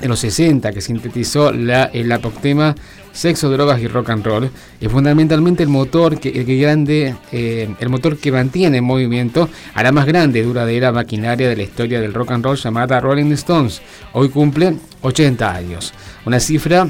de 0.00 0.06
los 0.06 0.20
60 0.20 0.70
que 0.70 0.80
sintetizó 0.80 1.50
la, 1.50 1.86
el 1.86 2.12
apoctema 2.12 2.76
sexo, 3.10 3.50
drogas 3.50 3.80
y 3.80 3.88
rock 3.88 4.10
and 4.10 4.24
roll 4.24 4.48
y 4.80 4.86
fundamentalmente 4.86 5.64
el 5.64 5.70
motor 5.70 6.20
que, 6.20 6.28
el 6.28 6.46
que 6.46 6.56
grande 6.56 7.16
eh, 7.32 7.68
el 7.80 7.88
motor 7.88 8.16
que 8.16 8.30
mantiene 8.30 8.78
en 8.78 8.84
movimiento 8.84 9.48
a 9.74 9.82
la 9.82 9.90
más 9.90 10.06
grande 10.06 10.40
duradera 10.44 10.92
maquinaria 10.92 11.48
de 11.48 11.56
la 11.56 11.64
historia 11.64 12.00
del 12.00 12.14
rock 12.14 12.30
and 12.30 12.44
roll 12.44 12.56
llamada 12.56 13.00
Rolling 13.00 13.32
Stones. 13.32 13.82
Hoy 14.12 14.28
cumple 14.28 14.76
80 15.02 15.52
años. 15.52 15.94
Una 16.26 16.38
cifra 16.38 16.86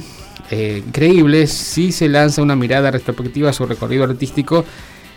eh, 0.50 1.46
si 1.46 1.92
se 1.92 2.08
lanza 2.08 2.42
una 2.42 2.56
mirada 2.56 2.90
retrospectiva 2.90 3.50
a 3.50 3.52
su 3.52 3.66
recorrido 3.66 4.04
artístico 4.04 4.64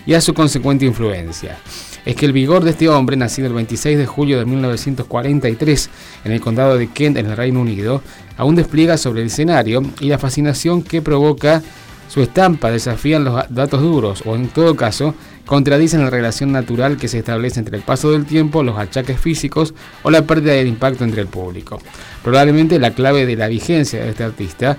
y 0.05 0.13
a 0.13 0.21
su 0.21 0.33
consecuente 0.33 0.85
influencia. 0.85 1.57
Es 2.05 2.15
que 2.15 2.25
el 2.25 2.31
vigor 2.31 2.63
de 2.63 2.71
este 2.71 2.87
hombre, 2.87 3.17
nacido 3.17 3.47
el 3.47 3.53
26 3.53 3.97
de 3.97 4.05
julio 4.05 4.39
de 4.39 4.45
1943 4.45 5.89
en 6.23 6.31
el 6.31 6.39
condado 6.39 6.77
de 6.77 6.87
Kent, 6.87 7.17
en 7.17 7.25
el 7.25 7.35
Reino 7.35 7.59
Unido, 7.59 8.01
aún 8.37 8.55
despliega 8.55 8.97
sobre 8.97 9.21
el 9.21 9.27
escenario 9.27 9.81
y 9.99 10.07
la 10.07 10.17
fascinación 10.17 10.81
que 10.81 11.01
provoca 11.01 11.61
su 12.07 12.21
estampa 12.21 12.71
desafían 12.71 13.25
los 13.25 13.43
datos 13.49 13.81
duros 13.81 14.23
o 14.25 14.35
en 14.35 14.47
todo 14.47 14.75
caso 14.75 15.13
contradicen 15.45 16.01
la 16.01 16.09
relación 16.09 16.51
natural 16.51 16.97
que 16.97 17.07
se 17.07 17.19
establece 17.19 17.59
entre 17.59 17.77
el 17.77 17.83
paso 17.83 18.11
del 18.11 18.25
tiempo, 18.25 18.63
los 18.63 18.77
achaques 18.77 19.19
físicos 19.19 19.73
o 20.03 20.09
la 20.09 20.21
pérdida 20.21 20.53
del 20.53 20.67
impacto 20.67 21.03
entre 21.03 21.21
el 21.21 21.27
público. 21.27 21.79
Probablemente 22.23 22.79
la 22.79 22.91
clave 22.91 23.25
de 23.25 23.35
la 23.35 23.47
vigencia 23.47 24.01
de 24.01 24.09
este 24.09 24.23
artista 24.23 24.77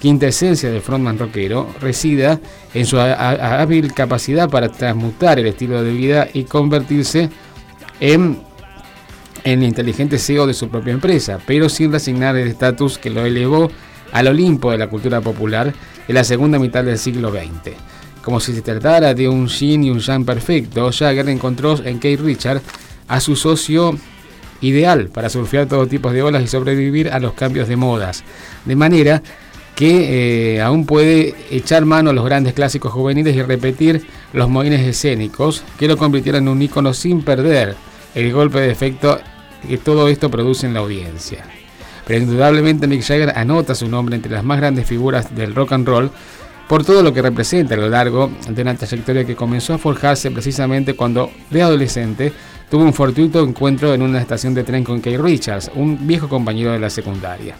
quinta 0.00 0.26
esencia 0.28 0.70
del 0.70 0.80
frontman 0.82 1.18
rockero 1.18 1.68
resida 1.80 2.40
en 2.74 2.86
su 2.86 2.98
há- 2.98 3.12
há- 3.14 3.60
hábil 3.62 3.92
capacidad 3.92 4.48
para 4.48 4.68
transmutar 4.68 5.38
el 5.38 5.46
estilo 5.46 5.82
de 5.82 5.92
vida 5.92 6.28
y 6.32 6.44
convertirse 6.44 7.30
en, 8.00 8.40
en 9.44 9.62
inteligente 9.62 10.18
CEO 10.18 10.46
de 10.46 10.54
su 10.54 10.68
propia 10.68 10.92
empresa, 10.92 11.38
pero 11.46 11.68
sin 11.68 11.90
resignar 11.92 12.36
el 12.36 12.48
estatus 12.48 12.98
que 12.98 13.10
lo 13.10 13.24
elevó 13.26 13.70
al 14.12 14.28
Olimpo 14.28 14.70
de 14.70 14.78
la 14.78 14.88
cultura 14.88 15.20
popular 15.20 15.72
en 16.06 16.14
la 16.14 16.24
segunda 16.24 16.58
mitad 16.58 16.84
del 16.84 16.98
siglo 16.98 17.30
XX. 17.30 17.74
Como 18.22 18.40
si 18.40 18.52
se 18.54 18.62
tratara 18.62 19.14
de 19.14 19.28
un 19.28 19.48
yin 19.48 19.84
y 19.84 19.90
un 19.90 20.00
yang 20.00 20.24
perfecto, 20.24 20.90
Jagger 20.92 21.28
encontró 21.28 21.76
en 21.84 21.98
Keith 21.98 22.20
Richard 22.20 22.60
a 23.08 23.20
su 23.20 23.34
socio 23.36 23.96
ideal 24.60 25.08
para 25.08 25.28
surfear 25.30 25.66
todo 25.66 25.86
tipo 25.86 26.12
de 26.12 26.22
olas 26.22 26.42
y 26.42 26.46
sobrevivir 26.48 27.10
a 27.10 27.20
los 27.20 27.32
cambios 27.34 27.68
de 27.68 27.76
modas. 27.76 28.24
De 28.64 28.76
manera 28.76 29.22
que 29.78 30.56
eh, 30.56 30.60
aún 30.60 30.86
puede 30.86 31.36
echar 31.52 31.84
mano 31.84 32.10
a 32.10 32.12
los 32.12 32.24
grandes 32.24 32.52
clásicos 32.52 32.90
juveniles 32.90 33.36
y 33.36 33.42
repetir 33.42 34.04
los 34.32 34.48
moines 34.48 34.84
escénicos 34.84 35.62
que 35.78 35.86
lo 35.86 35.96
convirtieron 35.96 36.42
en 36.42 36.48
un 36.48 36.60
ícono 36.60 36.92
sin 36.92 37.22
perder 37.22 37.76
el 38.16 38.32
golpe 38.32 38.58
de 38.58 38.72
efecto 38.72 39.20
que 39.68 39.78
todo 39.78 40.08
esto 40.08 40.32
produce 40.32 40.66
en 40.66 40.74
la 40.74 40.80
audiencia. 40.80 41.44
Pero 42.08 42.24
indudablemente 42.24 42.88
Mick 42.88 43.02
Jagger 43.02 43.32
anota 43.38 43.76
su 43.76 43.88
nombre 43.88 44.16
entre 44.16 44.32
las 44.32 44.42
más 44.42 44.58
grandes 44.58 44.84
figuras 44.84 45.32
del 45.32 45.54
rock 45.54 45.70
and 45.70 45.86
roll 45.86 46.10
por 46.66 46.84
todo 46.84 47.04
lo 47.04 47.14
que 47.14 47.22
representa 47.22 47.74
a 47.74 47.78
lo 47.78 47.88
largo 47.88 48.32
de 48.48 48.62
una 48.62 48.74
trayectoria 48.74 49.24
que 49.24 49.36
comenzó 49.36 49.74
a 49.74 49.78
forjarse 49.78 50.32
precisamente 50.32 50.94
cuando 50.94 51.30
de 51.50 51.62
adolescente 51.62 52.32
tuvo 52.68 52.82
un 52.82 52.92
fortuito 52.92 53.44
encuentro 53.44 53.94
en 53.94 54.02
una 54.02 54.20
estación 54.20 54.54
de 54.54 54.64
tren 54.64 54.82
con 54.82 55.00
Keith 55.00 55.20
Richards, 55.20 55.70
un 55.76 56.04
viejo 56.04 56.28
compañero 56.28 56.72
de 56.72 56.80
la 56.80 56.90
secundaria. 56.90 57.54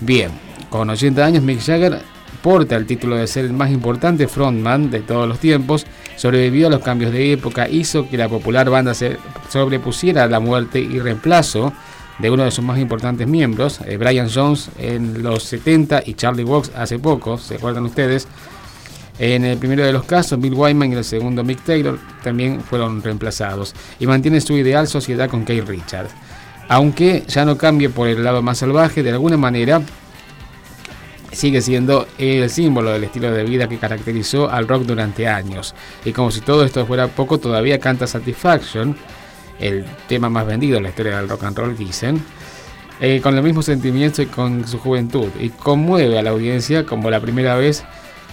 Bien, 0.00 0.32
con 0.72 0.88
80 0.88 1.24
años 1.24 1.44
Mick 1.44 1.60
Jagger 1.60 2.00
porta 2.42 2.76
el 2.76 2.86
título 2.86 3.14
de 3.14 3.26
ser 3.26 3.44
el 3.44 3.52
más 3.52 3.70
importante 3.70 4.26
frontman 4.26 4.90
de 4.90 5.00
todos 5.00 5.28
los 5.28 5.38
tiempos, 5.38 5.86
sobrevivió 6.16 6.66
a 6.66 6.70
los 6.70 6.80
cambios 6.80 7.12
de 7.12 7.32
época, 7.32 7.68
hizo 7.68 8.08
que 8.08 8.16
la 8.16 8.28
popular 8.28 8.70
banda 8.70 8.94
se 8.94 9.18
sobrepusiera 9.50 10.24
a 10.24 10.28
la 10.28 10.40
muerte 10.40 10.80
y 10.80 10.98
reemplazo 10.98 11.74
de 12.18 12.30
uno 12.30 12.44
de 12.44 12.50
sus 12.50 12.64
más 12.64 12.78
importantes 12.78 13.28
miembros, 13.28 13.80
eh, 13.86 13.98
Brian 13.98 14.30
Jones 14.32 14.70
en 14.78 15.22
los 15.22 15.44
70 15.44 16.04
y 16.06 16.14
Charlie 16.14 16.44
Watts 16.44 16.72
hace 16.74 16.98
poco, 16.98 17.36
¿se 17.36 17.56
acuerdan 17.56 17.84
ustedes? 17.84 18.26
En 19.18 19.44
el 19.44 19.58
primero 19.58 19.84
de 19.84 19.92
los 19.92 20.04
casos, 20.04 20.40
Bill 20.40 20.54
Wyman 20.54 20.92
y 20.92 20.96
el 20.96 21.04
segundo, 21.04 21.44
Mick 21.44 21.62
Taylor, 21.64 21.98
también 22.24 22.60
fueron 22.62 23.02
reemplazados 23.02 23.74
y 24.00 24.06
mantiene 24.06 24.40
su 24.40 24.54
ideal 24.54 24.88
sociedad 24.88 25.28
con 25.28 25.44
Keith 25.44 25.68
Richards. 25.68 26.10
Aunque 26.68 27.24
ya 27.28 27.44
no 27.44 27.58
cambie 27.58 27.90
por 27.90 28.08
el 28.08 28.24
lado 28.24 28.40
más 28.40 28.58
salvaje, 28.58 29.02
de 29.02 29.10
alguna 29.10 29.36
manera 29.36 29.82
sigue 31.32 31.60
siendo 31.60 32.06
el 32.18 32.48
símbolo 32.50 32.92
del 32.92 33.04
estilo 33.04 33.30
de 33.32 33.44
vida 33.44 33.68
que 33.68 33.78
caracterizó 33.78 34.50
al 34.50 34.68
rock 34.68 34.82
durante 34.82 35.26
años. 35.26 35.74
Y 36.04 36.12
como 36.12 36.30
si 36.30 36.40
todo 36.40 36.64
esto 36.64 36.86
fuera 36.86 37.08
poco, 37.08 37.38
todavía 37.38 37.78
canta 37.78 38.06
Satisfaction, 38.06 38.96
el 39.58 39.84
tema 40.08 40.28
más 40.28 40.46
vendido 40.46 40.76
en 40.76 40.84
la 40.84 40.88
historia 40.90 41.16
del 41.16 41.28
rock 41.28 41.44
and 41.44 41.56
roll, 41.56 41.76
dicen, 41.76 42.22
eh, 43.00 43.20
con 43.22 43.36
el 43.36 43.42
mismo 43.42 43.62
sentimiento 43.62 44.22
y 44.22 44.26
con 44.26 44.66
su 44.66 44.78
juventud, 44.78 45.28
y 45.40 45.48
conmueve 45.50 46.18
a 46.18 46.22
la 46.22 46.30
audiencia 46.30 46.84
como 46.84 47.10
la 47.10 47.20
primera 47.20 47.56
vez, 47.56 47.84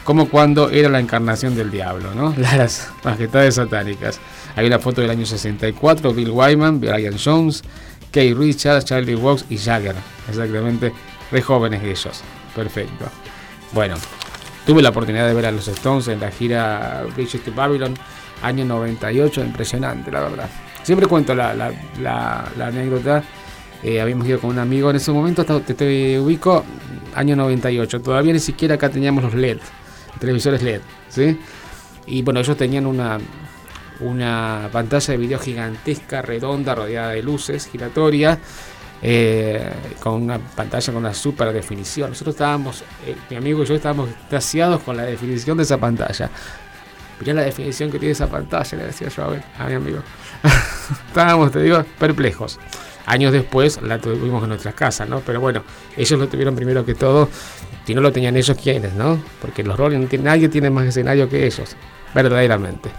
como 0.04 0.30
cuando 0.30 0.70
era 0.70 0.89
la 0.89 1.00
encarnación 1.00 1.56
del 1.56 1.72
diablo, 1.72 2.14
¿no? 2.14 2.34
Las 2.38 2.89
majestades 3.04 3.56
satánicas. 3.56 4.20
Hay 4.56 4.68
una 4.68 4.80
foto 4.80 5.02
del 5.02 5.10
año 5.10 5.26
64, 5.26 6.14
Bill 6.14 6.32
Wyman, 6.32 6.80
Brian 6.80 7.16
Jones, 7.18 7.64
Kay 8.12 8.34
Richards, 8.34 8.86
Charlie 8.86 9.16
Watts 9.16 9.45
y 9.50 9.58
Jagger, 9.58 9.95
exactamente, 10.28 10.91
re 11.32 11.41
jóvenes 11.41 11.84
ellos. 11.84 12.24
Perfecto. 12.60 13.05
Bueno, 13.72 13.95
tuve 14.66 14.82
la 14.82 14.89
oportunidad 14.89 15.28
de 15.28 15.34
ver 15.34 15.45
a 15.45 15.51
los 15.51 15.68
Stones 15.68 16.07
en 16.07 16.20
la 16.20 16.30
gira 16.32 17.03
Bridges 17.16 17.43
to 17.43 17.51
Babylon, 17.53 17.95
año 18.41 18.66
98, 18.66 19.41
impresionante, 19.43 20.12
la 20.12 20.22
verdad. 20.22 20.49
Siempre 20.84 21.07
cuento 21.07 21.34
la, 21.36 21.53
la- 21.53 22.45
anécdota 22.62 23.24
Eh, 23.82 24.01
habíamos 24.01 24.28
ido 24.28 24.41
con 24.41 24.49
un 24.49 24.60
amigo 24.60 24.89
en 24.89 24.97
ese 24.97 25.10
momento, 25.14 25.45
te, 25.62 25.74
te 25.74 26.20
ubico, 26.20 26.66
año 27.16 27.38
98. 27.38 28.01
Todavía 28.01 28.34
ni 28.34 28.39
siquiera 28.39 28.76
acá 28.76 28.89
teníamos 28.89 29.24
los 29.24 29.34
LED, 29.34 29.57
televisores 30.20 30.62
LED, 30.62 30.82
¿sí? 31.07 31.39
Y 32.05 32.22
bueno, 32.22 32.41
ellos 32.41 32.57
tenían 32.57 32.86
una, 32.86 33.18
una 34.01 34.68
pantalla 34.74 35.14
de 35.14 35.18
video 35.18 35.39
gigantesca, 35.39 36.22
redonda, 36.22 36.76
rodeada 36.76 37.12
de 37.12 37.24
luces, 37.24 37.68
giratoria, 37.72 38.38
eh, 39.02 39.72
con 40.02 40.14
una 40.24 40.38
pantalla 40.39 40.93
con 40.93 40.97
una 41.04 41.14
super 41.14 41.52
definición. 41.54 42.10
Nosotros 42.10 42.36
estábamos, 42.36 42.84
eh, 43.06 43.16
mi 43.30 43.38
amigo 43.38 43.64
y 43.64 43.66
yo 43.66 43.76
estábamos 43.76 44.10
extasiados 44.10 44.82
con 44.82 44.97
la 44.97 45.04
definición 45.04 45.58
de 45.58 45.64
esa 45.64 45.78
pantalla. 45.78 46.30
Mirá 47.20 47.34
la 47.34 47.41
definición 47.41 47.91
que 47.91 48.00
tiene 48.00 48.14
esa 48.14 48.28
pantalla, 48.28 48.78
le 48.78 48.86
decía 48.86 49.10
yo 49.10 49.24
a, 49.24 49.64
a 49.64 49.68
mi 49.68 49.74
amigo. 49.76 50.00
estábamos, 51.08 51.52
te 51.52 51.62
digo, 51.62 51.84
perplejos. 51.97 52.60
Años 53.06 53.34
después 53.34 53.82
la 53.82 53.97
tuvimos 53.97 54.43
en 54.43 54.50
nuestras 54.50 54.76
casas, 54.76 55.10
¿no? 55.10 55.20
Pero 55.22 55.41
bueno, 55.41 55.64
ellos 55.97 56.20
lo 56.20 56.28
tuvieron 56.28 56.56
primero 56.56 56.86
que 56.86 56.93
todo. 56.95 57.28
Si 57.86 57.95
no 57.95 58.02
lo 58.02 58.12
tenían 58.12 58.38
ellos, 58.38 58.56
¿quiénes, 58.62 58.93
no? 58.93 59.20
Porque 59.41 59.64
los 59.64 59.76
tiene- 60.08 60.24
nadie 60.24 60.47
tiene 60.47 60.70
más 60.70 60.86
escenario 60.86 61.28
que 61.28 61.45
ellos, 61.47 61.76
verdaderamente. 62.14 62.91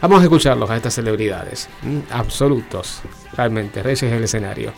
Vamos 0.00 0.20
a 0.20 0.22
escucharlos 0.24 0.70
a 0.70 0.76
estas 0.76 0.94
celebridades, 0.94 1.68
absolutos, 2.10 3.02
realmente, 3.36 3.82
reyes 3.82 4.10
del 4.10 4.24
escenario. 4.24 4.72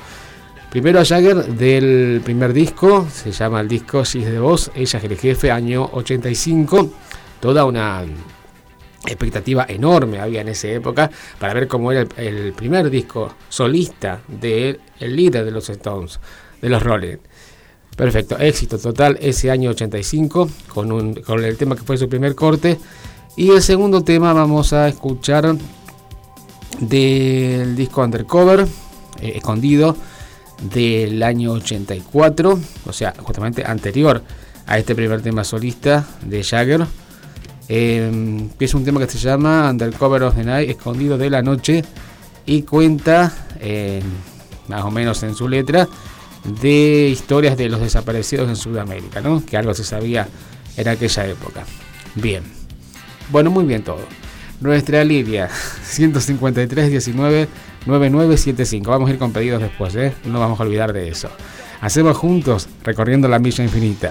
Primero 0.74 0.98
a 0.98 1.04
Jagger 1.04 1.54
del 1.54 2.20
primer 2.24 2.52
disco, 2.52 3.06
se 3.08 3.30
llama 3.30 3.60
el 3.60 3.68
disco 3.68 4.02
She's 4.02 4.24
the 4.24 4.40
Boss, 4.40 4.72
Ella 4.74 4.98
es 4.98 5.04
el 5.04 5.16
jefe, 5.16 5.52
año 5.52 5.88
85. 5.92 6.90
Toda 7.38 7.64
una 7.64 8.02
expectativa 9.06 9.66
enorme 9.68 10.18
había 10.18 10.40
en 10.40 10.48
esa 10.48 10.66
época 10.66 11.08
para 11.38 11.54
ver 11.54 11.68
cómo 11.68 11.92
era 11.92 12.04
el, 12.16 12.52
primer 12.54 12.90
disco 12.90 13.32
solista 13.48 14.20
del 14.26 14.80
el 14.98 15.14
líder 15.14 15.44
de 15.44 15.52
los 15.52 15.70
Stones, 15.70 16.18
de 16.60 16.68
los 16.68 16.82
Rolling. 16.82 17.18
Perfecto, 17.96 18.36
éxito 18.36 18.76
total 18.76 19.16
ese 19.20 19.52
año 19.52 19.70
85 19.70 20.50
con, 20.66 20.90
un, 20.90 21.14
con 21.14 21.44
el 21.44 21.56
tema 21.56 21.76
que 21.76 21.84
fue 21.84 21.96
su 21.96 22.08
primer 22.08 22.34
corte. 22.34 22.80
Y 23.36 23.50
el 23.50 23.62
segundo 23.62 24.02
tema 24.02 24.32
vamos 24.32 24.72
a 24.72 24.88
escuchar 24.88 25.54
del 26.80 27.76
disco 27.76 28.02
Undercover, 28.02 28.66
eh, 29.20 29.34
escondido, 29.36 29.96
del 30.62 31.22
año 31.22 31.52
84, 31.52 32.61
o 32.86 32.92
sea, 32.92 33.14
justamente 33.18 33.64
anterior 33.64 34.22
a 34.66 34.78
este 34.78 34.94
primer 34.94 35.20
tema 35.20 35.44
solista 35.44 36.07
de 36.22 36.42
Jagger. 36.42 36.86
Eh, 37.68 38.48
que 38.59 38.64
es 38.66 38.74
un 38.74 38.84
tema 38.84 39.00
que 39.00 39.11
se 39.11 39.18
llama 39.18 39.70
Undercover 39.70 40.22
of 40.24 40.34
the 40.34 40.44
Night, 40.44 40.70
escondido 40.70 41.16
de 41.16 41.30
la 41.30 41.42
noche, 41.42 41.82
y 42.46 42.62
cuenta, 42.62 43.32
eh, 43.61 44.02
más 44.68 44.84
o 44.84 44.90
menos 44.90 45.22
en 45.22 45.34
su 45.34 45.48
letra, 45.48 45.88
de 46.61 47.09
historias 47.09 47.57
de 47.57 47.68
los 47.68 47.80
desaparecidos 47.80 48.48
en 48.48 48.57
Sudamérica, 48.57 49.20
¿no? 49.20 49.44
Que 49.44 49.57
algo 49.57 49.72
se 49.72 49.84
sabía 49.84 50.28
en 50.76 50.88
aquella 50.88 51.26
época. 51.26 51.64
Bien. 52.16 52.42
Bueno, 53.30 53.50
muy 53.50 53.64
bien 53.64 53.82
todo. 53.82 54.02
Nuestra 54.61 55.05
línea 55.05 55.48
153 55.84 56.90
19 56.90 57.48
9975. 57.87 58.91
Vamos 58.91 59.09
a 59.09 59.12
ir 59.12 59.18
con 59.18 59.32
pedidos 59.32 59.61
después, 59.61 59.95
¿eh? 59.97 60.14
No 60.24 60.41
vamos 60.41 60.61
a 60.61 60.62
olvidar 60.62 60.93
de 60.93 61.09
eso. 61.09 61.28
Hacemos 61.80 62.16
juntos 62.16 62.68
recorriendo 62.82 63.28
la 63.28 63.39
milla 63.39 63.62
infinita. 63.62 64.11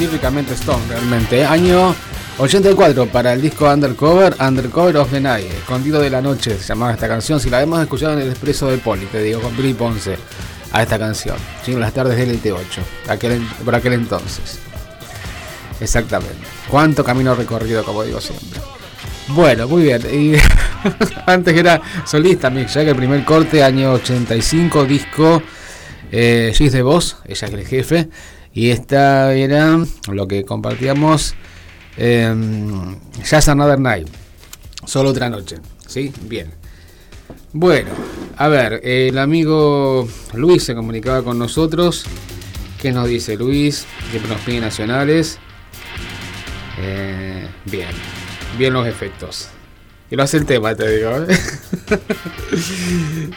típicamente 0.00 0.54
Stone 0.54 0.82
realmente. 0.88 1.40
¿eh? 1.40 1.44
Año 1.44 1.94
84 2.38 3.04
para 3.08 3.34
el 3.34 3.42
disco 3.42 3.70
Undercover, 3.70 4.34
Undercover 4.40 4.96
of 4.96 5.10
the 5.10 5.20
Night, 5.20 5.52
Escondido 5.52 6.00
de 6.00 6.08
la 6.08 6.22
Noche 6.22 6.56
se 6.56 6.68
llamaba 6.68 6.92
esta 6.92 7.06
canción. 7.06 7.38
Si 7.38 7.50
la 7.50 7.60
hemos 7.60 7.82
escuchado 7.82 8.14
en 8.14 8.20
el 8.20 8.30
expreso 8.30 8.68
de 8.68 8.78
Poli, 8.78 9.04
te 9.04 9.22
digo, 9.22 9.42
con 9.42 9.54
Billy 9.54 9.74
Ponce, 9.74 10.16
a 10.72 10.82
esta 10.82 10.98
canción. 10.98 11.36
Sí, 11.62 11.74
las 11.74 11.92
tardes 11.92 12.16
del 12.16 12.30
88, 12.30 12.80
aquel, 13.08 13.46
por 13.62 13.74
aquel 13.74 13.92
entonces. 13.92 14.58
Exactamente. 15.82 16.46
Cuánto 16.70 17.04
camino 17.04 17.34
recorrido, 17.34 17.84
como 17.84 18.02
digo 18.02 18.22
siempre. 18.22 18.58
Bueno, 19.28 19.68
muy 19.68 19.82
bien. 19.82 20.00
Antes 21.26 21.54
era 21.54 21.78
solista 22.06 22.48
Mick 22.48 22.68
Jagger, 22.68 22.96
primer 22.96 23.22
corte, 23.26 23.62
año 23.62 23.92
85, 23.92 24.86
disco 24.86 25.42
eh, 26.10 26.52
Gis 26.54 26.72
de 26.72 26.80
Voz, 26.80 27.18
ella 27.26 27.46
es 27.48 27.52
el 27.52 27.66
jefe. 27.66 28.08
Y 28.52 28.70
esta 28.70 29.32
era 29.34 29.78
lo 30.10 30.28
que 30.28 30.44
compartíamos 30.44 31.34
em, 31.96 32.92
eh, 32.92 32.96
Just 33.18 33.48
Another 33.48 33.78
Night. 33.78 34.08
Solo 34.84 35.10
otra 35.10 35.30
noche. 35.30 35.56
¿Sí? 35.86 36.12
Bien. 36.22 36.50
Bueno, 37.52 37.90
a 38.36 38.48
ver, 38.48 38.80
el 38.84 39.18
amigo 39.18 40.08
Luis 40.34 40.64
se 40.64 40.74
comunicaba 40.74 41.22
con 41.22 41.38
nosotros. 41.38 42.04
¿Qué 42.80 42.92
nos 42.92 43.08
dice 43.08 43.36
Luis? 43.36 43.86
Siempre 44.10 44.30
nos 44.32 44.40
pide 44.40 44.60
nacionales. 44.60 45.38
Eh, 46.78 47.46
bien, 47.66 47.90
bien 48.56 48.72
los 48.72 48.86
efectos. 48.86 49.48
Y 50.10 50.16
lo 50.16 50.24
hace 50.24 50.38
el 50.38 50.44
tema, 50.44 50.74
te 50.74 50.96
digo. 50.96 51.10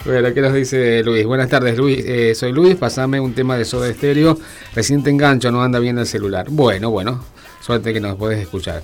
bueno, 0.05 0.33
¿qué 0.33 0.41
nos 0.41 0.53
dice 0.53 1.03
Luis? 1.03 1.23
Buenas 1.23 1.47
tardes, 1.47 1.77
Luis. 1.77 2.03
Eh, 2.03 2.33
soy 2.33 2.51
Luis, 2.51 2.75
pasame 2.75 3.19
un 3.19 3.33
tema 3.33 3.55
de 3.55 3.63
Soda 3.63 3.87
Estéreo. 3.87 4.39
Recién 4.73 5.03
te 5.03 5.11
engancho, 5.11 5.51
no 5.51 5.61
anda 5.61 5.77
bien 5.77 5.99
el 5.99 6.07
celular. 6.07 6.47
Bueno, 6.49 6.89
bueno, 6.89 7.23
suerte 7.61 7.93
que 7.93 7.99
nos 7.99 8.15
podés 8.15 8.39
escuchar. 8.39 8.81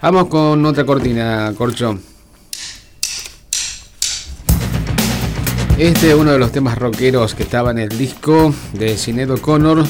Vamos 0.00 0.28
con 0.28 0.64
otra 0.64 0.84
cortina, 0.84 1.52
Corcho. 1.58 1.98
Este 5.76 6.10
es 6.10 6.14
uno 6.14 6.30
de 6.30 6.38
los 6.38 6.52
temas 6.52 6.78
rockeros 6.78 7.34
que 7.34 7.42
estaba 7.42 7.72
en 7.72 7.78
el 7.78 7.88
disco 7.88 8.54
de 8.74 8.96
Sinead 8.96 9.30
O'Connor, 9.30 9.84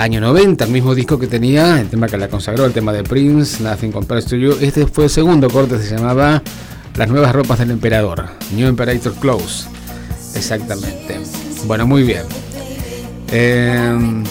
año 0.00 0.20
90, 0.20 0.64
el 0.64 0.70
mismo 0.70 0.94
disco 0.94 1.18
que 1.18 1.26
tenía, 1.26 1.78
el 1.78 1.88
tema 1.90 2.08
que 2.08 2.16
la 2.16 2.28
consagró, 2.28 2.64
el 2.64 2.72
tema 2.72 2.92
de 2.92 3.04
Prince, 3.04 3.62
Nothing 3.62 3.92
Compares 3.92 4.24
to 4.24 4.36
You. 4.36 4.56
Este 4.60 4.86
fue 4.86 5.04
el 5.04 5.10
segundo 5.10 5.50
corte, 5.50 5.78
se 5.78 5.94
llamaba 5.94 6.42
Las 6.96 7.08
nuevas 7.08 7.34
ropas 7.34 7.58
del 7.58 7.70
emperador, 7.70 8.24
New 8.54 8.66
Imperator 8.66 9.12
Clothes. 9.14 9.68
Exactamente. 10.34 11.20
Bueno, 11.66 11.86
muy 11.86 12.02
bien. 12.02 12.22
Eh, 13.30 14.24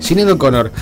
Sinead 0.00 0.32
O'Connor, 0.32 0.72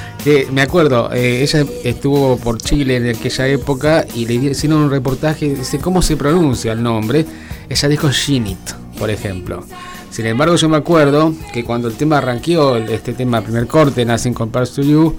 me 0.50 0.62
acuerdo, 0.62 1.12
eh, 1.12 1.42
ella 1.42 1.66
estuvo 1.84 2.38
por 2.38 2.56
Chile 2.56 2.96
en 2.96 3.10
aquella 3.10 3.48
época 3.48 4.06
y 4.14 4.24
le 4.24 4.34
hicieron 4.34 4.78
un 4.78 4.90
reportaje, 4.90 5.54
dice 5.54 5.78
cómo 5.78 6.00
se 6.00 6.16
pronuncia 6.16 6.72
el 6.72 6.82
nombre. 6.82 7.26
Ella 7.68 7.88
dijo 7.88 8.10
Shinit, 8.10 8.70
por 8.98 9.10
ejemplo. 9.10 9.62
Sin 10.10 10.26
embargo, 10.26 10.56
yo 10.56 10.68
me 10.68 10.76
acuerdo 10.76 11.32
que 11.52 11.64
cuando 11.64 11.88
el 11.88 11.94
tema 11.94 12.18
arranqueó, 12.18 12.76
este 12.76 13.12
tema, 13.12 13.40
primer 13.42 13.66
corte, 13.66 14.04
Nothing 14.04 14.34
Compares 14.34 14.72
to 14.72 14.82
You, 14.82 15.14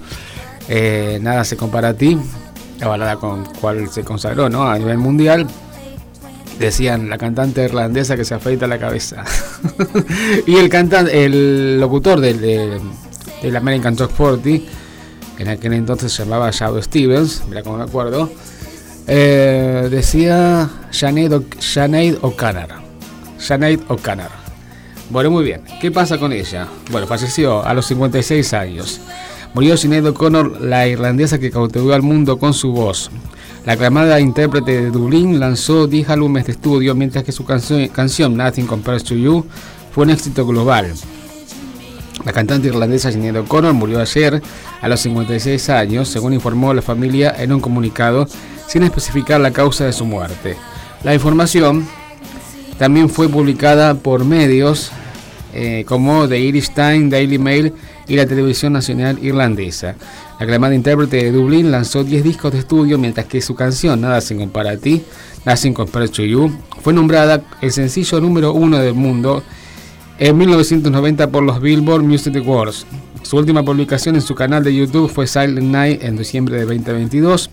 eh, 0.68 1.18
Nada 1.22 1.44
se 1.44 1.56
compara 1.56 1.88
a 1.88 1.94
ti, 1.94 2.18
la 2.78 2.88
balada 2.88 3.16
con 3.16 3.44
cual 3.60 3.88
se 3.88 4.04
consagró 4.04 4.48
¿no? 4.50 4.64
a 4.68 4.78
nivel 4.78 4.98
mundial, 4.98 5.46
decían 6.58 7.08
la 7.08 7.16
cantante 7.16 7.64
irlandesa 7.64 8.16
que 8.16 8.24
se 8.24 8.34
afeita 8.34 8.66
la 8.66 8.78
cabeza. 8.78 9.24
y 10.46 10.56
el 10.56 10.68
cantante, 10.68 11.24
el 11.24 11.80
locutor 11.80 12.20
del, 12.20 12.40
de- 12.40 12.80
del 13.42 13.56
American 13.56 13.96
Top 13.96 14.12
40, 14.14 14.42
que 15.36 15.42
en 15.42 15.48
aquel 15.48 15.72
entonces 15.72 16.12
se 16.12 16.22
llamaba 16.24 16.50
Shadow 16.52 16.82
Stevens, 16.82 17.42
mira 17.48 17.62
cómo 17.62 17.78
me 17.78 17.84
acuerdo, 17.84 18.30
eh, 19.06 19.88
decía 19.90 20.68
Sinead 20.90 21.32
O'Connor. 22.20 22.68
Sinead 23.38 23.80
O'Connor. 23.88 24.41
Bueno, 25.12 25.30
muy 25.30 25.44
bien. 25.44 25.60
¿Qué 25.78 25.90
pasa 25.90 26.16
con 26.16 26.32
ella? 26.32 26.66
Bueno, 26.90 27.06
falleció 27.06 27.62
a 27.66 27.74
los 27.74 27.84
56 27.84 28.54
años. 28.54 28.98
Murió 29.52 29.76
Sinead 29.76 30.06
O'Connor, 30.06 30.62
la 30.62 30.88
irlandesa 30.88 31.38
que 31.38 31.50
cautivó 31.50 31.92
al 31.92 32.00
mundo 32.00 32.38
con 32.38 32.54
su 32.54 32.72
voz. 32.72 33.10
La 33.66 33.74
aclamada 33.74 34.18
intérprete 34.20 34.80
de 34.80 34.90
Dublín 34.90 35.38
lanzó 35.38 35.86
10 35.86 36.08
álbumes 36.08 36.46
de 36.46 36.52
estudio, 36.52 36.94
mientras 36.94 37.24
que 37.24 37.32
su 37.32 37.44
canción, 37.44 37.88
canción 37.88 38.38
Nothing 38.38 38.66
Compares 38.66 39.04
to 39.04 39.14
You 39.14 39.44
fue 39.94 40.04
un 40.04 40.10
éxito 40.12 40.46
global. 40.46 40.90
La 42.24 42.32
cantante 42.32 42.68
irlandesa 42.68 43.12
Sinead 43.12 43.36
O'Connor 43.36 43.74
murió 43.74 44.00
ayer 44.00 44.40
a 44.80 44.88
los 44.88 45.00
56 45.00 45.68
años, 45.68 46.08
según 46.08 46.32
informó 46.32 46.72
la 46.72 46.80
familia 46.80 47.34
en 47.38 47.52
un 47.52 47.60
comunicado, 47.60 48.26
sin 48.66 48.82
especificar 48.82 49.42
la 49.42 49.50
causa 49.50 49.84
de 49.84 49.92
su 49.92 50.06
muerte. 50.06 50.56
La 51.04 51.12
información 51.12 51.86
también 52.78 53.10
fue 53.10 53.28
publicada 53.28 53.92
por 53.92 54.24
medios 54.24 54.90
eh, 55.52 55.84
como 55.86 56.28
The 56.28 56.38
Irish 56.38 56.70
Times, 56.70 57.10
Daily 57.10 57.38
Mail 57.38 57.72
y 58.08 58.16
la 58.16 58.26
televisión 58.26 58.72
nacional 58.72 59.18
irlandesa. 59.22 59.94
La 60.38 60.44
aclamada 60.44 60.74
intérprete 60.74 61.18
de 61.18 61.32
Dublín 61.32 61.70
lanzó 61.70 62.04
10 62.04 62.24
discos 62.24 62.52
de 62.52 62.60
estudio, 62.60 62.98
mientras 62.98 63.26
que 63.26 63.40
su 63.40 63.54
canción 63.54 64.00
Nada 64.00 64.20
sin 64.20 64.38
compara 64.38 64.72
a 64.72 64.76
ti, 64.76 65.02
Nothing 65.44 65.74
Compares 65.74 66.10
to 66.12 66.22
You, 66.22 66.50
fue 66.82 66.92
nombrada 66.92 67.42
el 67.60 67.72
sencillo 67.72 68.20
número 68.20 68.52
uno 68.52 68.78
del 68.78 68.94
mundo 68.94 69.42
en 70.18 70.36
1990 70.36 71.30
por 71.30 71.42
los 71.42 71.60
Billboard 71.60 72.02
Music 72.02 72.36
Awards. 72.36 72.86
Su 73.22 73.36
última 73.36 73.64
publicación 73.64 74.14
en 74.14 74.22
su 74.22 74.34
canal 74.34 74.62
de 74.62 74.74
YouTube 74.74 75.10
fue 75.10 75.26
Silent 75.26 75.62
Night 75.62 76.02
en 76.02 76.16
diciembre 76.16 76.56
de 76.56 76.64
2022, 76.64 77.50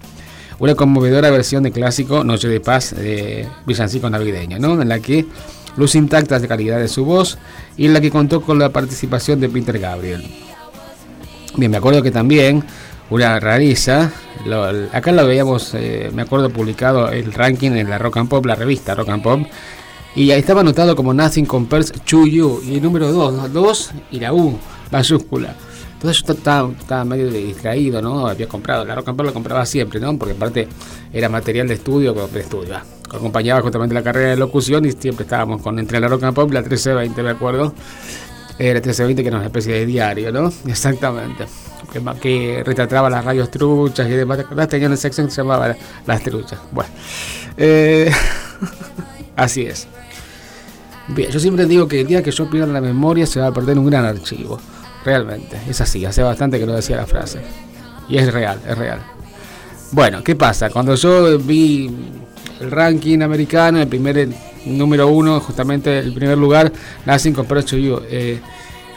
una 0.60 0.76
conmovedora 0.76 1.32
versión 1.32 1.64
de 1.64 1.72
clásico 1.72 2.24
Noche 2.24 2.48
de 2.48 2.60
Paz 2.60 2.96
de 2.96 3.48
villancico 3.66 4.10
navideño, 4.10 4.58
en 4.82 4.90
la 4.90 5.00
que 5.00 5.26
luce 5.80 5.98
intacta 5.98 6.38
de 6.40 6.48
calidad 6.48 6.78
de 6.80 6.88
su 6.88 7.06
voz 7.06 7.38
y 7.78 7.86
en 7.88 7.94
la 7.94 8.02
que 8.02 8.12
contó 8.12 8.42
con 8.42 8.60
la 8.60 8.70
participación 8.70 9.40
de 9.40 9.50
Peter 9.50 9.80
Gabriel. 9.80 10.24
Bien, 11.56 11.72
me 11.72 11.78
acuerdo 11.78 12.04
que 12.04 12.12
también 12.12 12.64
una 13.10 13.40
el- 14.70 14.90
acá 14.94 15.12
lo 15.12 15.26
veíamos, 15.26 15.74
eh, 15.74 16.12
me 16.14 16.22
acuerdo 16.22 16.50
publicado 16.50 17.10
el 17.10 17.34
ranking 17.34 17.72
en 17.72 17.90
la 17.90 17.98
Rock 17.98 18.18
and 18.18 18.30
Pop, 18.30 18.46
la 18.46 18.56
revista 18.56 18.94
Rock 18.94 19.10
and 19.10 19.24
Pop, 19.24 19.40
y 20.16 20.32
ahí 20.32 20.40
estaba 20.40 20.62
anotado 20.62 20.96
como 20.96 21.14
Nothing 21.14 21.46
Compares 21.46 21.92
to 21.92 22.26
y 22.64 22.76
el 22.76 22.82
número 22.84 23.12
2, 23.12 23.52
2 23.52 23.92
y 24.12 24.20
la 24.20 24.34
U, 24.34 24.58
mayúscula. 24.92 25.56
Entonces 25.94 26.24
yo 26.24 26.34
estaba, 26.34 26.72
estaba 26.80 27.04
medio 27.04 27.30
distraído, 27.30 28.02
¿no? 28.02 28.28
Había 28.28 28.48
comprado, 28.48 28.86
la 28.86 28.96
Rock 28.96 29.10
and 29.10 29.18
Pop 29.18 29.26
la 29.26 29.32
compraba 29.34 29.66
siempre, 29.66 30.00
¿no? 30.00 30.18
Porque 30.18 30.34
aparte 30.36 30.68
era 31.12 31.28
material 31.30 31.68
de 31.68 31.74
estudio, 31.76 32.14
de 32.14 32.40
estudio, 32.40 32.76
ah. 32.78 32.84
Acompañaba 33.12 33.62
justamente 33.62 33.94
la 33.94 34.04
carrera 34.04 34.30
de 34.32 34.38
locución 34.38 34.86
y 34.86 34.92
siempre 34.92 35.24
estábamos 35.24 35.62
con 35.62 35.80
entre 35.80 36.00
la 36.00 36.08
Rock 36.08 36.24
and 36.24 36.36
Pop 36.36 36.50
y 36.50 36.54
la 36.54 36.62
1320, 36.62 37.24
me 37.24 37.30
acuerdo. 37.30 37.74
Era 38.58 38.74
1320 38.76 39.22
que 39.22 39.28
era 39.30 39.38
una 39.38 39.46
especie 39.46 39.74
de 39.74 39.86
diario, 39.86 40.32
¿no? 40.32 40.52
Exactamente. 40.68 41.46
Que, 42.22 42.62
retrataba 42.64 43.10
las 43.10 43.24
radios 43.24 43.50
truchas 43.50 44.08
y 44.08 44.12
demás. 44.12 44.40
Tenía 44.68 44.88
una 44.88 44.98
sección 44.98 45.28
que 45.28 45.32
se 45.32 45.42
llamaba 45.42 45.76
Las 46.06 46.22
truchas. 46.22 46.60
Bueno. 46.72 46.92
Eh, 47.58 48.12
así 49.36 49.66
es. 49.66 49.88
Bien, 51.08 51.32
yo 51.32 51.40
siempre 51.40 51.66
digo 51.66 51.88
que 51.88 52.02
el 52.02 52.08
día 52.08 52.22
que 52.22 52.32
yo 52.32 52.50
pierda 52.50 52.72
la 52.72 52.82
memoria 52.82 53.26
se 53.26 53.40
va 53.40 53.48
a 53.48 53.54
perder 53.54 53.80
un 53.80 53.90
gran 53.90 54.06
archivo. 54.06 54.60
Realmente. 55.04 55.58
Es 55.68 55.82
así. 55.82 56.06
Hace 56.06 56.22
bastante 56.22 56.60
que 56.60 56.66
lo 56.66 56.74
decía 56.74 56.98
la 56.98 57.08
frase. 57.08 57.42
Y 58.08 58.18
es 58.18 58.32
real, 58.32 58.60
es 58.68 58.78
real. 58.78 59.00
Bueno, 59.92 60.24
¿qué 60.24 60.36
pasa? 60.36 60.70
Cuando 60.70 60.94
yo 60.96 61.40
vi 61.40 61.90
el 62.60 62.72
ranking 62.72 63.22
americano, 63.22 63.80
el 63.80 63.88
primer 63.88 64.18
el 64.18 64.36
número 64.66 65.08
uno, 65.08 65.40
justamente 65.40 66.00
el 66.00 66.14
primer 66.14 66.38
lugar, 66.38 66.72
Nothing 67.06 67.34
Compares 67.34 67.66
to 67.66 67.78
You, 67.78 68.02
eh, 68.10 68.40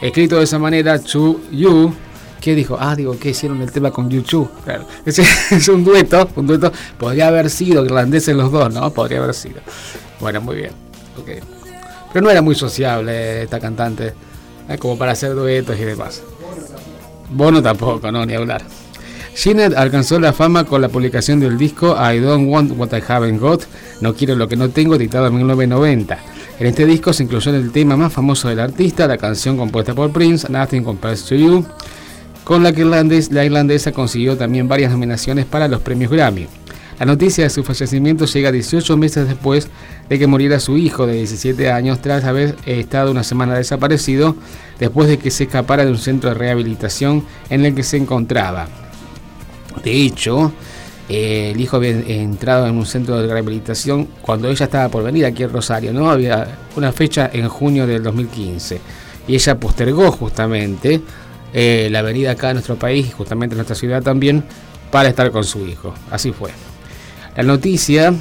escrito 0.00 0.38
de 0.38 0.44
esa 0.44 0.58
manera, 0.58 0.98
To 0.98 1.40
You, 1.50 1.94
¿qué 2.40 2.54
dijo? 2.54 2.76
Ah, 2.78 2.96
digo, 2.96 3.18
que 3.18 3.30
hicieron 3.30 3.60
el 3.62 3.70
tema 3.70 3.90
con 3.90 4.10
YouTube. 4.10 4.50
Claro, 4.64 4.86
ese 5.06 5.22
es 5.50 5.68
un 5.68 5.84
dueto, 5.84 6.28
un 6.36 6.46
dueto, 6.46 6.72
podría 6.98 7.28
haber 7.28 7.50
sido 7.50 7.84
irlandeses 7.84 8.34
los 8.34 8.50
dos, 8.50 8.72
¿no? 8.72 8.90
Podría 8.90 9.18
haber 9.18 9.34
sido. 9.34 9.60
Bueno, 10.20 10.40
muy 10.40 10.56
bien, 10.56 10.72
ok. 11.18 11.44
Pero 12.12 12.24
no 12.24 12.30
era 12.30 12.42
muy 12.42 12.54
sociable 12.54 13.42
esta 13.42 13.58
cantante, 13.58 14.12
¿eh? 14.68 14.78
como 14.78 14.98
para 14.98 15.12
hacer 15.12 15.34
duetos 15.34 15.78
y 15.78 15.84
demás. 15.84 16.22
Bono 17.30 17.62
tampoco, 17.62 18.12
no, 18.12 18.26
ni 18.26 18.34
hablar. 18.34 18.62
Sinead 19.34 19.74
alcanzó 19.74 20.20
la 20.20 20.32
fama 20.32 20.64
con 20.64 20.82
la 20.82 20.88
publicación 20.88 21.40
del 21.40 21.56
disco 21.56 21.96
I 21.96 22.18
Don't 22.18 22.48
Want 22.48 22.72
What 22.76 22.92
I 22.92 23.02
Haven't 23.06 23.40
Got, 23.40 23.64
No 24.00 24.14
Quiero 24.14 24.36
Lo 24.36 24.46
Que 24.46 24.56
No 24.56 24.68
Tengo, 24.68 24.94
editado 24.94 25.26
en 25.26 25.36
1990. 25.36 26.18
En 26.60 26.66
este 26.66 26.84
disco 26.84 27.12
se 27.12 27.24
incluyó 27.24 27.54
el 27.54 27.72
tema 27.72 27.96
más 27.96 28.12
famoso 28.12 28.48
del 28.48 28.60
artista, 28.60 29.08
la 29.08 29.16
canción 29.16 29.56
compuesta 29.56 29.94
por 29.94 30.12
Prince, 30.12 30.48
Nothing 30.50 30.84
Compares 30.84 31.24
to 31.24 31.34
You, 31.34 31.64
con 32.44 32.62
la 32.62 32.72
que 32.72 32.84
la 32.84 33.44
irlandesa 33.44 33.90
consiguió 33.90 34.36
también 34.36 34.68
varias 34.68 34.92
nominaciones 34.92 35.46
para 35.46 35.66
los 35.66 35.80
premios 35.80 36.12
Grammy. 36.12 36.46
La 37.00 37.06
noticia 37.06 37.44
de 37.44 37.50
su 37.50 37.64
fallecimiento 37.64 38.26
llega 38.26 38.52
18 38.52 38.96
meses 38.96 39.26
después 39.26 39.68
de 40.08 40.18
que 40.18 40.26
muriera 40.26 40.60
su 40.60 40.76
hijo 40.76 41.06
de 41.06 41.14
17 41.14 41.72
años 41.72 42.00
tras 42.00 42.24
haber 42.24 42.54
estado 42.66 43.10
una 43.10 43.24
semana 43.24 43.54
desaparecido 43.54 44.36
después 44.78 45.08
de 45.08 45.18
que 45.18 45.30
se 45.30 45.44
escapara 45.44 45.84
de 45.84 45.90
un 45.90 45.98
centro 45.98 46.28
de 46.30 46.34
rehabilitación 46.34 47.24
en 47.50 47.64
el 47.64 47.74
que 47.74 47.82
se 47.82 47.96
encontraba. 47.96 48.68
De 49.82 49.92
hecho, 49.92 50.52
eh, 51.08 51.52
el 51.54 51.60
hijo 51.60 51.76
había 51.76 51.90
entrado 51.90 52.66
en 52.66 52.76
un 52.76 52.86
centro 52.86 53.20
de 53.20 53.26
rehabilitación 53.26 54.08
cuando 54.22 54.48
ella 54.48 54.64
estaba 54.64 54.88
por 54.88 55.02
venir 55.02 55.26
aquí 55.26 55.42
en 55.42 55.52
Rosario, 55.52 55.92
¿no? 55.92 56.10
Había 56.10 56.58
una 56.76 56.92
fecha 56.92 57.30
en 57.32 57.48
junio 57.48 57.86
del 57.86 58.02
2015 58.02 58.80
y 59.28 59.34
ella 59.34 59.58
postergó 59.58 60.10
justamente 60.12 61.00
eh, 61.52 61.88
la 61.90 62.02
venida 62.02 62.32
acá 62.32 62.50
a 62.50 62.52
nuestro 62.54 62.76
país, 62.76 63.12
justamente 63.14 63.54
en 63.54 63.58
nuestra 63.58 63.76
ciudad 63.76 64.02
también, 64.02 64.44
para 64.90 65.08
estar 65.08 65.30
con 65.30 65.44
su 65.44 65.66
hijo. 65.66 65.94
Así 66.10 66.32
fue. 66.32 66.50
La 67.36 67.42
noticia, 67.42 68.14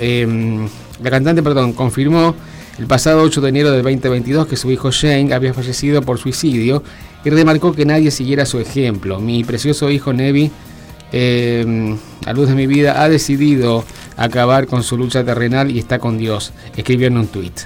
eh, 0.00 0.66
la 1.02 1.10
cantante, 1.10 1.42
perdón, 1.42 1.72
confirmó 1.72 2.34
el 2.78 2.86
pasado 2.86 3.22
8 3.22 3.40
de 3.40 3.48
enero 3.48 3.70
del 3.70 3.82
2022 3.82 4.46
que 4.46 4.56
su 4.56 4.70
hijo 4.70 4.90
Shane 4.90 5.32
había 5.34 5.52
fallecido 5.52 6.02
por 6.02 6.18
suicidio 6.18 6.82
y 7.24 7.30
remarcó 7.30 7.72
que 7.72 7.84
nadie 7.84 8.10
siguiera 8.10 8.46
su 8.46 8.58
ejemplo. 8.58 9.20
Mi 9.20 9.44
precioso 9.44 9.90
hijo 9.90 10.12
Nevi, 10.12 10.50
eh, 11.12 11.96
a 12.26 12.32
luz 12.32 12.48
de 12.48 12.54
mi 12.54 12.66
vida, 12.66 13.02
ha 13.02 13.08
decidido 13.08 13.84
acabar 14.16 14.66
con 14.66 14.82
su 14.82 14.96
lucha 14.96 15.24
terrenal 15.24 15.70
y 15.70 15.78
está 15.78 15.98
con 15.98 16.18
Dios, 16.18 16.52
escribió 16.76 17.06
en 17.08 17.18
un 17.18 17.26
tuit. 17.26 17.60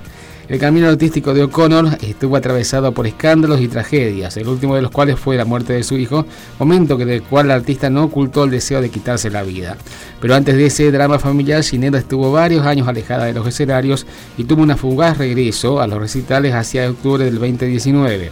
El 0.48 0.60
camino 0.60 0.88
artístico 0.88 1.34
de 1.34 1.42
O'Connor 1.42 1.98
estuvo 2.02 2.36
atravesado 2.36 2.92
por 2.92 3.08
escándalos 3.08 3.60
y 3.60 3.66
tragedias, 3.66 4.36
el 4.36 4.46
último 4.46 4.76
de 4.76 4.82
los 4.82 4.92
cuales 4.92 5.18
fue 5.18 5.36
la 5.36 5.44
muerte 5.44 5.72
de 5.72 5.82
su 5.82 5.98
hijo, 5.98 6.24
momento 6.60 6.96
del 6.96 7.24
cual 7.24 7.46
el 7.46 7.52
artista 7.52 7.90
no 7.90 8.04
ocultó 8.04 8.44
el 8.44 8.50
deseo 8.50 8.80
de 8.80 8.88
quitarse 8.88 9.28
la 9.28 9.42
vida. 9.42 9.76
Pero 10.20 10.36
antes 10.36 10.56
de 10.56 10.66
ese 10.66 10.92
drama 10.92 11.18
familiar, 11.18 11.64
Ginebra 11.64 11.98
estuvo 11.98 12.30
varios 12.30 12.64
años 12.64 12.86
alejada 12.86 13.24
de 13.24 13.32
los 13.32 13.44
escenarios 13.44 14.06
y 14.38 14.44
tuvo 14.44 14.62
una 14.62 14.76
fugaz 14.76 15.18
regreso 15.18 15.80
a 15.80 15.88
los 15.88 15.98
recitales 15.98 16.54
hacia 16.54 16.88
octubre 16.88 17.24
del 17.24 17.40
2019. 17.40 18.30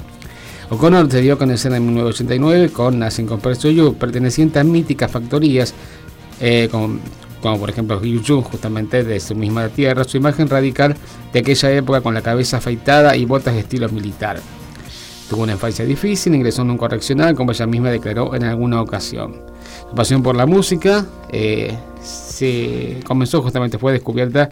O'Connor 0.70 1.10
se 1.10 1.20
dio 1.20 1.34
a 1.34 1.38
conocer 1.38 1.72
en 1.72 1.84
1989 1.84 2.70
con 2.70 2.98
Nothing 2.98 3.26
Compares 3.26 3.62
You, 3.62 3.94
perteneciente 3.94 4.58
a 4.58 4.64
míticas 4.64 5.10
factorías 5.10 5.74
eh, 6.40 6.68
como 6.70 7.58
por 7.58 7.68
ejemplo 7.68 8.02
Yu 8.02 8.40
justamente 8.40 9.04
de 9.04 9.20
su 9.20 9.34
misma 9.34 9.68
tierra, 9.68 10.04
su 10.04 10.16
imagen 10.16 10.48
radical 10.48 10.96
de 11.32 11.40
aquella 11.40 11.70
época 11.72 12.00
con 12.00 12.14
la 12.14 12.22
cabeza 12.22 12.56
afeitada 12.56 13.16
y 13.16 13.26
botas 13.26 13.52
de 13.54 13.60
estilo 13.60 13.88
militar. 13.90 14.40
Tuvo 15.28 15.42
una 15.42 15.52
infancia 15.52 15.84
difícil, 15.84 16.34
ingresó 16.34 16.62
en 16.62 16.70
un 16.70 16.78
correccional, 16.78 17.34
como 17.34 17.52
ella 17.52 17.66
misma 17.66 17.90
declaró 17.90 18.34
en 18.34 18.44
alguna 18.44 18.80
ocasión. 18.80 19.42
Su 19.88 19.94
pasión 19.94 20.22
por 20.22 20.36
la 20.36 20.46
música 20.46 21.06
eh, 21.30 21.76
se 22.02 23.00
comenzó 23.06 23.42
justamente, 23.42 23.78
fue 23.78 23.92
descubierta 23.92 24.50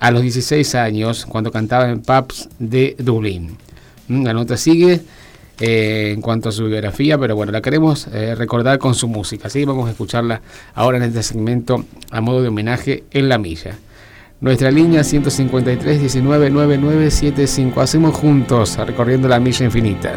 a 0.00 0.10
los 0.10 0.22
16 0.22 0.74
años 0.74 1.26
cuando 1.26 1.52
cantaba 1.52 1.88
en 1.90 2.02
pubs 2.02 2.48
de 2.58 2.96
Dublín. 2.98 3.56
Mm, 4.08 4.24
La 4.24 4.32
nota 4.32 4.56
sigue 4.56 5.00
eh, 5.64 6.10
en 6.12 6.20
cuanto 6.20 6.48
a 6.48 6.52
su 6.52 6.66
biografía, 6.66 7.16
pero 7.18 7.36
bueno, 7.36 7.52
la 7.52 7.62
queremos 7.62 8.08
eh, 8.08 8.34
recordar 8.34 8.80
con 8.80 8.96
su 8.96 9.06
música. 9.06 9.46
Así 9.46 9.64
vamos 9.64 9.86
a 9.86 9.92
escucharla 9.92 10.42
ahora 10.74 10.96
en 10.96 11.04
este 11.04 11.22
segmento 11.22 11.84
a 12.10 12.20
modo 12.20 12.42
de 12.42 12.48
homenaje 12.48 13.04
en 13.12 13.28
la 13.28 13.38
milla. 13.38 13.76
Nuestra 14.40 14.72
línea 14.72 15.04
153 15.04 16.00
19 16.00 16.50
9975. 16.50 17.80
Hacemos 17.80 18.12
juntos 18.12 18.76
recorriendo 18.76 19.28
la 19.28 19.38
milla 19.38 19.64
infinita. 19.64 20.16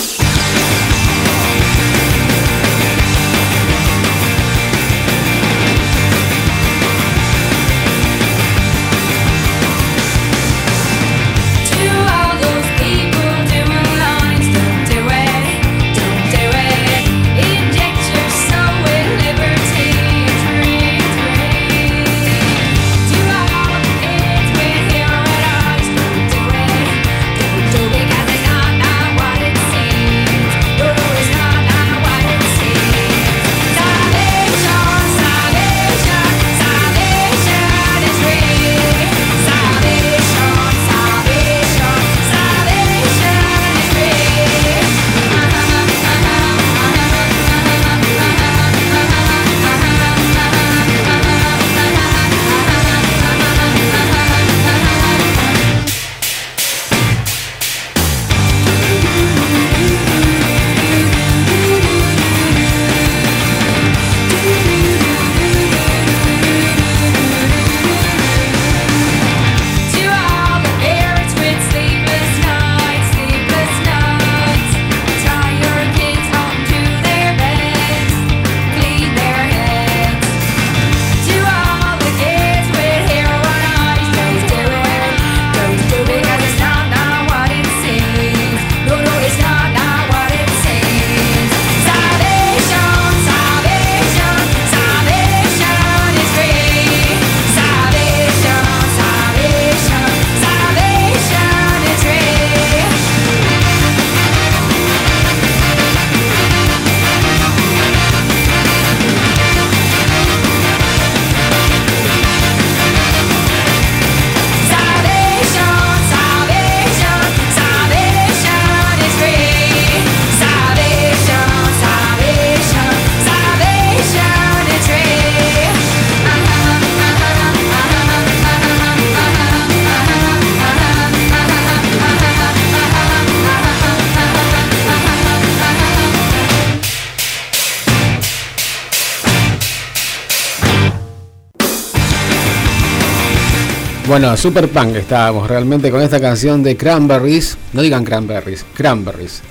Bueno, 144.21 144.37
super 144.37 144.69
punk 144.69 144.97
estábamos 144.97 145.49
realmente 145.49 145.89
con 145.89 145.99
esta 145.99 146.21
canción 146.21 146.61
de 146.61 146.77
Cranberries. 146.77 147.57
No 147.73 147.81
digan 147.81 148.05
Cranberries, 148.05 148.63
Cranberries. 148.75 149.41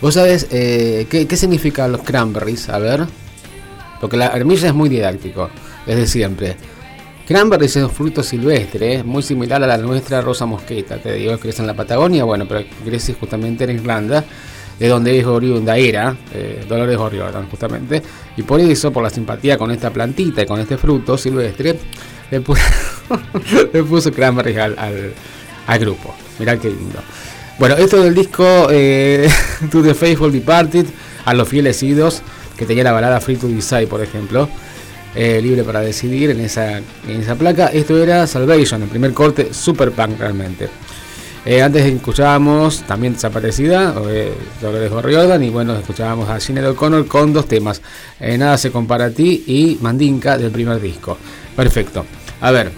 ¿Vos 0.00 0.14
sabés 0.14 0.48
eh, 0.50 1.06
¿qué, 1.08 1.28
qué 1.28 1.36
significan 1.36 1.92
los 1.92 2.02
cranberries? 2.02 2.68
A 2.68 2.80
ver. 2.80 3.06
Porque 4.00 4.16
la 4.16 4.26
armilla 4.26 4.66
es 4.66 4.74
muy 4.74 4.88
didáctico, 4.88 5.50
desde 5.86 6.08
siempre. 6.08 6.56
Cranberries 7.28 7.76
es 7.76 7.84
un 7.84 7.90
fruto 7.90 8.24
silvestre, 8.24 8.94
¿eh? 8.94 9.04
muy 9.04 9.22
similar 9.22 9.62
a 9.62 9.68
la 9.68 9.78
nuestra 9.78 10.20
rosa 10.20 10.46
mosqueta. 10.46 10.96
Te 10.96 11.12
digo, 11.12 11.38
crece 11.38 11.62
en 11.62 11.68
la 11.68 11.74
Patagonia, 11.74 12.24
bueno, 12.24 12.44
pero 12.48 12.64
crece 12.84 13.14
justamente 13.14 13.62
en 13.62 13.70
Irlanda, 13.70 14.24
de 14.80 14.88
donde 14.88 15.16
es 15.16 15.26
oriunda 15.26 15.76
era, 15.76 16.16
eh, 16.34 16.64
Dolores 16.68 16.96
O'Riordan, 16.96 17.48
justamente. 17.48 18.02
Y 18.36 18.42
por 18.42 18.58
eso, 18.58 18.92
por 18.92 19.04
la 19.04 19.10
simpatía 19.10 19.56
con 19.56 19.70
esta 19.70 19.90
plantita 19.92 20.42
y 20.42 20.46
con 20.46 20.58
este 20.58 20.76
fruto 20.76 21.16
silvestre, 21.16 21.78
le 22.32 22.40
le 23.72 23.82
puso 23.84 24.12
Cranberries 24.12 24.58
al, 24.58 24.76
al- 25.66 25.78
grupo. 25.78 26.14
Mirá 26.38 26.56
qué 26.58 26.68
lindo. 26.68 26.98
Bueno, 27.58 27.76
esto 27.76 28.02
del 28.02 28.14
disco 28.14 28.68
eh, 28.70 29.28
To 29.70 29.82
the 29.82 29.94
Faithful 29.94 30.32
Departed, 30.32 30.86
a 31.24 31.34
los 31.34 31.48
fieles 31.48 31.82
idos, 31.82 32.22
que 32.56 32.64
tenía 32.64 32.84
la 32.84 32.92
balada 32.92 33.20
Free 33.20 33.36
to 33.36 33.48
Decide, 33.48 33.86
por 33.86 34.02
ejemplo, 34.02 34.48
eh, 35.14 35.40
libre 35.42 35.64
para 35.64 35.80
decidir 35.80 36.30
en 36.30 36.40
esa, 36.40 36.78
en 36.78 37.20
esa 37.20 37.34
placa. 37.34 37.66
Esto 37.66 38.00
era 38.02 38.26
Salvation, 38.26 38.82
el 38.82 38.88
primer 38.88 39.12
corte, 39.12 39.52
super 39.52 39.90
punk 39.90 40.18
realmente. 40.18 40.68
Eh, 41.44 41.62
antes 41.62 41.84
escuchábamos 41.86 42.82
también 42.82 43.14
Desaparecida, 43.14 43.94
eh, 44.08 44.32
Dolores 44.60 44.92
O'Riordan, 44.92 45.42
y 45.42 45.50
bueno, 45.50 45.76
escuchábamos 45.76 46.28
a 46.28 46.40
Sinead 46.40 46.70
O'Connor 46.70 47.06
con 47.06 47.32
dos 47.32 47.46
temas, 47.46 47.80
eh, 48.20 48.36
Nada 48.36 48.58
se 48.58 48.70
compara 48.70 49.06
a 49.06 49.10
ti 49.10 49.44
y 49.46 49.78
Mandinka 49.80 50.36
del 50.36 50.50
primer 50.50 50.80
disco. 50.80 51.16
Perfecto. 51.56 52.04
A 52.40 52.50
ver, 52.50 52.70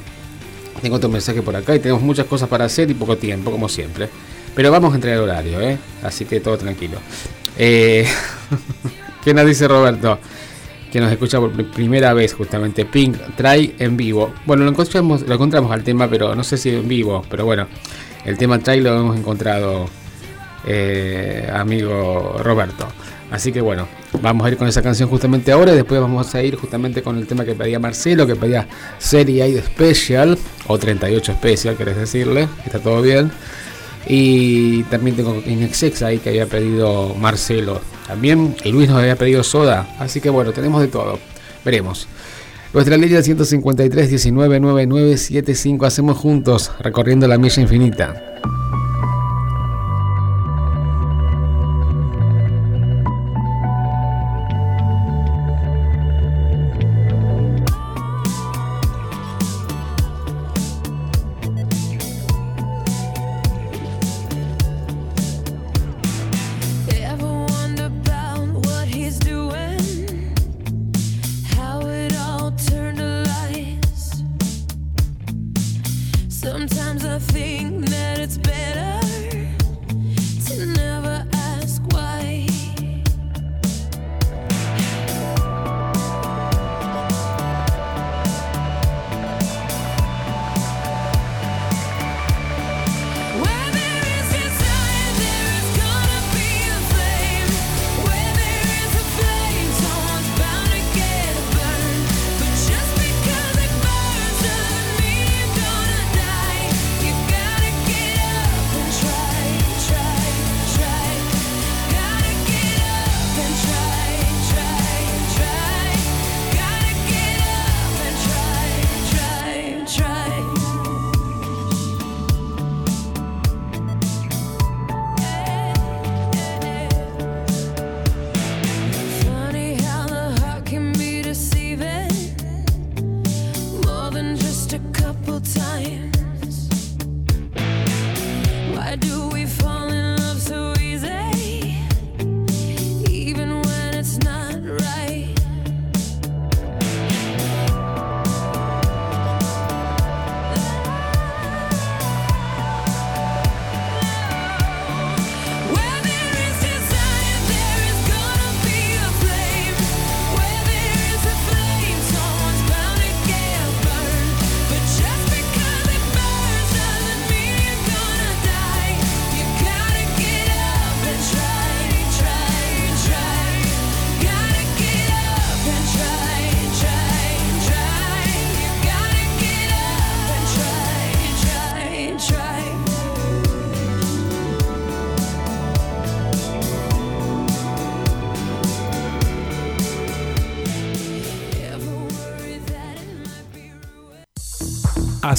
tengo 0.80 0.96
otro 0.96 1.08
mensaje 1.08 1.42
por 1.42 1.54
acá 1.56 1.74
y 1.74 1.78
tenemos 1.80 2.02
muchas 2.02 2.26
cosas 2.26 2.48
para 2.48 2.64
hacer 2.64 2.90
y 2.90 2.94
poco 2.94 3.16
tiempo, 3.16 3.50
como 3.50 3.68
siempre. 3.68 4.08
Pero 4.54 4.70
vamos 4.70 4.92
a 4.92 4.96
entrar 4.96 5.14
el 5.14 5.20
horario, 5.20 5.60
¿eh? 5.60 5.78
Así 6.02 6.24
que 6.24 6.40
todo 6.40 6.58
tranquilo. 6.58 6.98
Eh, 7.58 8.06
¿Qué 9.24 9.34
nos 9.34 9.46
dice 9.46 9.68
Roberto? 9.68 10.18
Que 10.92 11.00
nos 11.00 11.12
escucha 11.12 11.38
por 11.38 11.52
pri- 11.52 11.64
primera 11.64 12.12
vez 12.14 12.34
justamente 12.34 12.84
Pink 12.84 13.16
Try 13.36 13.76
en 13.78 13.96
vivo. 13.96 14.32
Bueno, 14.46 14.64
lo 14.64 14.70
encontramos, 14.70 15.22
lo 15.22 15.34
encontramos 15.34 15.70
al 15.70 15.84
tema, 15.84 16.08
pero 16.08 16.34
no 16.34 16.42
sé 16.42 16.56
si 16.56 16.70
en 16.70 16.88
vivo. 16.88 17.24
Pero 17.30 17.44
bueno, 17.44 17.68
el 18.24 18.36
tema 18.36 18.58
Try 18.58 18.80
lo 18.80 18.98
hemos 18.98 19.16
encontrado, 19.16 19.86
eh, 20.66 21.48
amigo 21.52 22.36
Roberto. 22.42 22.88
Así 23.30 23.52
que 23.52 23.60
bueno, 23.60 23.86
vamos 24.20 24.44
a 24.44 24.50
ir 24.50 24.56
con 24.56 24.66
esa 24.66 24.82
canción 24.82 25.08
justamente 25.08 25.52
ahora 25.52 25.72
y 25.72 25.76
después 25.76 26.00
vamos 26.00 26.34
a 26.34 26.42
ir 26.42 26.56
justamente 26.56 27.02
con 27.02 27.16
el 27.16 27.26
tema 27.26 27.44
que 27.44 27.54
pedía 27.54 27.78
Marcelo, 27.78 28.26
que 28.26 28.34
pedía 28.34 28.66
Serie 28.98 29.44
8 29.44 29.66
Special, 29.66 30.38
o 30.66 30.78
38 30.78 31.32
Special, 31.34 31.76
querés 31.76 31.96
decirle, 31.96 32.48
está 32.64 32.80
todo 32.80 33.00
bien. 33.02 33.30
Y 34.08 34.82
también 34.84 35.14
tengo 35.14 35.40
Inexex 35.46 36.02
ahí 36.02 36.18
que 36.18 36.30
había 36.30 36.46
pedido 36.46 37.14
Marcelo 37.14 37.80
también, 38.06 38.56
Luis 38.64 38.88
nos 38.88 38.98
había 38.98 39.14
pedido 39.14 39.44
Soda, 39.44 39.94
así 40.00 40.20
que 40.20 40.30
bueno, 40.30 40.52
tenemos 40.52 40.80
de 40.80 40.88
todo, 40.88 41.20
veremos. 41.64 42.08
Nuestra 42.72 42.96
línea 42.96 43.22
153 43.22 44.10
19 44.10 44.60
9975 44.60 45.86
hacemos 45.86 46.16
juntos 46.16 46.72
recorriendo 46.80 47.28
la 47.28 47.38
milla 47.38 47.62
infinita. 47.62 48.40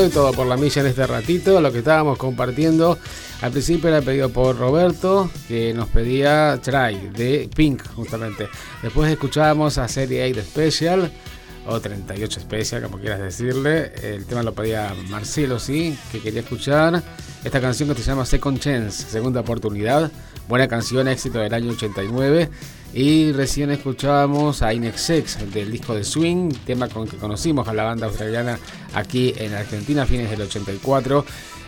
todo 0.00 0.08
y 0.08 0.12
todo 0.12 0.32
por 0.32 0.46
la 0.46 0.56
milla 0.56 0.80
en 0.80 0.88
este 0.88 1.06
ratito. 1.06 1.60
Lo 1.60 1.70
que 1.70 1.78
estábamos 1.78 2.16
compartiendo 2.16 2.96
al 3.42 3.52
principio 3.52 3.90
era 3.90 4.00
pedido 4.00 4.30
por 4.30 4.56
Roberto, 4.56 5.30
que 5.46 5.74
nos 5.74 5.88
pedía 5.88 6.58
Try 6.62 7.10
de 7.10 7.50
Pink, 7.54 7.82
justamente. 7.94 8.48
Después 8.82 9.10
escuchábamos 9.10 9.76
a 9.76 9.88
Serie 9.88 10.24
8 10.30 10.40
Special 10.42 11.12
o 11.66 11.80
38 11.80 12.40
Special, 12.40 12.82
como 12.82 12.98
quieras 12.98 13.20
decirle. 13.20 13.92
El 14.02 14.24
tema 14.24 14.42
lo 14.42 14.54
pedía 14.54 14.94
Marcelo, 15.10 15.58
sí, 15.58 15.98
que 16.10 16.20
quería 16.20 16.40
escuchar 16.40 17.02
esta 17.44 17.60
canción 17.60 17.90
que 17.90 17.96
se 17.96 18.02
llama 18.02 18.24
Second 18.24 18.58
Chance, 18.58 19.04
Segunda 19.10 19.40
Oportunidad. 19.40 20.10
Buena 20.48 20.66
canción, 20.66 21.08
éxito 21.08 21.40
del 21.40 21.52
año 21.52 21.72
89. 21.72 22.48
Y 22.92 23.30
recién 23.32 23.70
escuchábamos 23.70 24.62
a 24.62 24.74
Inexex 24.74 25.52
del 25.52 25.70
disco 25.70 25.94
de 25.94 26.02
Swing, 26.02 26.52
tema 26.66 26.88
con 26.88 27.06
que 27.06 27.16
conocimos 27.16 27.68
a 27.68 27.74
la 27.74 27.84
banda 27.84 28.06
australiana 28.06 28.58
aquí 28.94 29.32
en 29.36 29.54
Argentina 29.54 30.02
a 30.02 30.06
fines 30.06 30.28
del 30.28 30.42
84. 30.42 31.24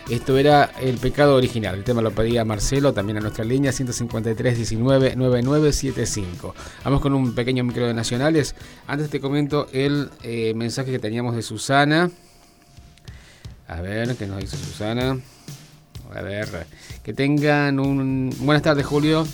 Esto 0.09 0.37
era 0.37 0.65
El 0.81 0.97
Pecado 0.97 1.35
Original. 1.35 1.75
El 1.75 1.85
tema 1.85 2.01
lo 2.01 2.11
pedía 2.11 2.43
Marcelo, 2.43 2.91
también 2.91 3.19
a 3.19 3.21
nuestra 3.21 3.45
línea 3.45 3.71
153 3.71 4.57
19 4.57 5.15
9975. 5.15 6.53
Vamos 6.83 6.99
con 6.99 7.13
un 7.13 7.33
pequeño 7.33 7.63
micro 7.63 7.87
de 7.87 7.93
nacionales. 7.93 8.53
Antes 8.85 9.09
te 9.09 9.21
comento 9.21 9.67
el 9.71 10.09
eh, 10.23 10.53
mensaje 10.55 10.91
que 10.91 10.99
teníamos 10.99 11.37
de 11.37 11.41
Susana. 11.41 12.11
A 13.69 13.79
ver, 13.79 14.17
¿qué 14.17 14.27
nos 14.27 14.39
dice 14.39 14.57
Susana? 14.57 15.17
A 16.13 16.21
ver, 16.21 16.67
que 17.01 17.13
tengan 17.13 17.79
un... 17.79 18.35
Buenas 18.41 18.61
tardes, 18.61 18.85
Julio. 18.85 19.25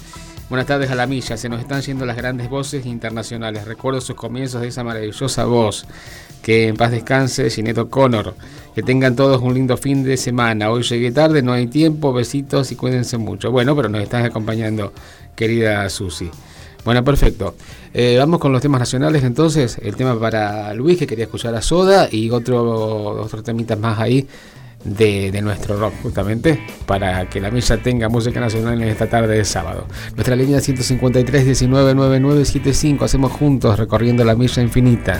Buenas 0.49 0.65
tardes 0.65 0.89
a 0.89 0.95
la 0.95 1.05
milla, 1.05 1.37
se 1.37 1.47
nos 1.47 1.59
están 1.59 1.83
yendo 1.83 2.07
las 2.07 2.17
grandes 2.17 2.49
voces 2.49 2.87
internacionales. 2.87 3.65
Recuerdo 3.65 4.01
sus 4.01 4.15
comienzos 4.15 4.61
de 4.61 4.69
esa 4.69 4.83
maravillosa 4.83 5.45
voz. 5.45 5.85
Que 6.41 6.69
en 6.69 6.75
paz 6.75 6.89
descanse 6.89 7.51
Gineto 7.51 7.87
Connor. 7.87 8.33
Que 8.73 8.81
tengan 8.81 9.15
todos 9.15 9.43
un 9.43 9.53
lindo 9.53 9.77
fin 9.77 10.03
de 10.03 10.17
semana. 10.17 10.71
Hoy 10.71 10.81
llegué 10.81 11.11
tarde, 11.11 11.43
no 11.43 11.53
hay 11.53 11.67
tiempo. 11.67 12.13
Besitos 12.13 12.71
y 12.71 12.75
cuídense 12.75 13.19
mucho. 13.19 13.51
Bueno, 13.51 13.75
pero 13.75 13.89
nos 13.89 14.01
están 14.01 14.25
acompañando, 14.25 14.91
querida 15.35 15.87
Susi. 15.87 16.31
Bueno, 16.83 17.03
perfecto. 17.03 17.53
Eh, 17.93 18.15
vamos 18.17 18.39
con 18.39 18.51
los 18.51 18.59
temas 18.59 18.79
nacionales 18.79 19.23
entonces. 19.23 19.77
El 19.79 19.95
tema 19.95 20.19
para 20.19 20.73
Luis, 20.73 20.97
que 20.97 21.05
quería 21.05 21.25
escuchar 21.25 21.53
a 21.53 21.61
Soda, 21.61 22.09
y 22.11 22.31
otro, 22.31 23.21
otros 23.21 23.43
temitas 23.43 23.77
más 23.77 23.99
ahí 23.99 24.27
de, 24.83 25.41
nuestro 25.41 25.77
rock, 25.77 25.93
justamente, 26.01 26.59
para 26.85 27.29
que 27.29 27.39
la 27.39 27.51
misa 27.51 27.77
tenga 27.77 28.09
música 28.09 28.39
nacional 28.39 28.81
en 28.81 28.87
esta 28.89 29.07
tarde 29.07 29.37
de 29.37 29.45
sábado. 29.45 29.87
Nuestra 30.15 30.35
línea 30.35 30.59
153 30.59 31.45
19 31.45 31.95
9975. 31.95 33.05
Hacemos 33.05 33.31
juntos 33.31 33.77
recorriendo 33.77 34.23
la 34.23 34.35
milla 34.35 34.61
infinita. 34.61 35.19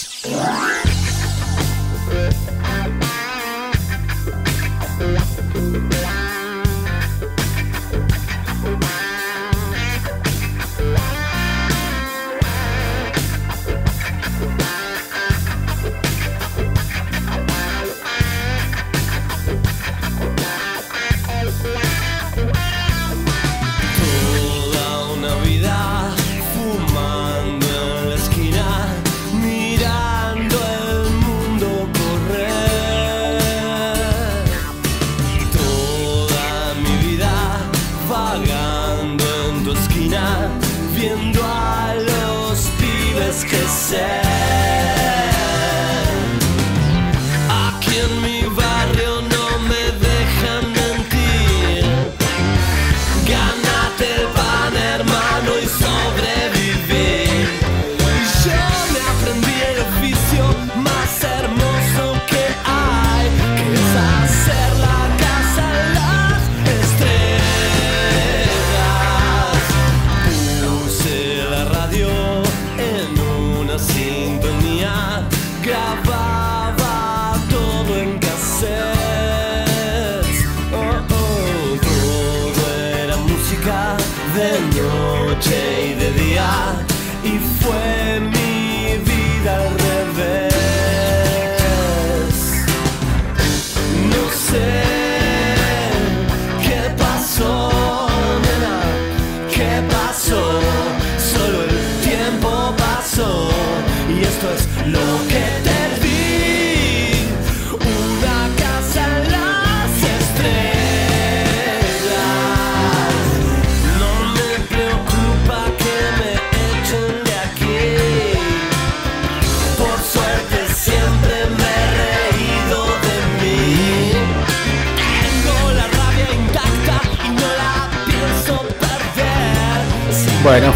Hacer. 43.91 44.30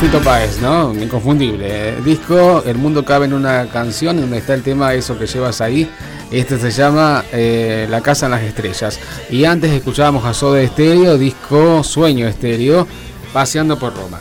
Fito 0.05 0.21
Páez, 0.21 0.61
¿no? 0.61 0.93
Inconfundible. 0.93 1.65
eh. 1.67 1.95
Disco, 2.05 2.61
El 2.63 2.77
mundo 2.77 3.03
cabe 3.03 3.25
en 3.25 3.33
una 3.33 3.65
canción 3.65 4.21
donde 4.21 4.37
está 4.37 4.53
el 4.53 4.61
tema 4.61 4.93
Eso 4.93 5.17
que 5.17 5.25
llevas 5.25 5.61
ahí. 5.61 5.89
Este 6.29 6.59
se 6.59 6.69
llama 6.69 7.23
eh, 7.33 7.87
La 7.89 8.01
casa 8.01 8.27
en 8.27 8.33
las 8.33 8.43
estrellas. 8.43 8.99
Y 9.31 9.45
antes 9.45 9.71
escuchábamos 9.71 10.23
a 10.23 10.35
Soda 10.35 10.61
Estéreo, 10.61 11.17
disco 11.17 11.83
Sueño 11.83 12.27
Estéreo, 12.27 12.87
Paseando 13.33 13.79
por 13.79 13.95
Roma. 13.95 14.19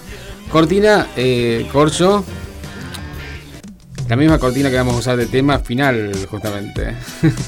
Cortina, 0.51 1.09
eh, 1.19 1.69
Corcho. 1.70 2.24
La 4.09 4.16
misma 4.16 4.39
cortina 4.39 4.70
que 4.70 4.77
vamos 4.77 4.94
a 4.94 4.98
usar 5.01 5.19
de 5.19 5.27
tema 5.27 5.59
final, 5.59 6.12
justamente. 6.31 6.94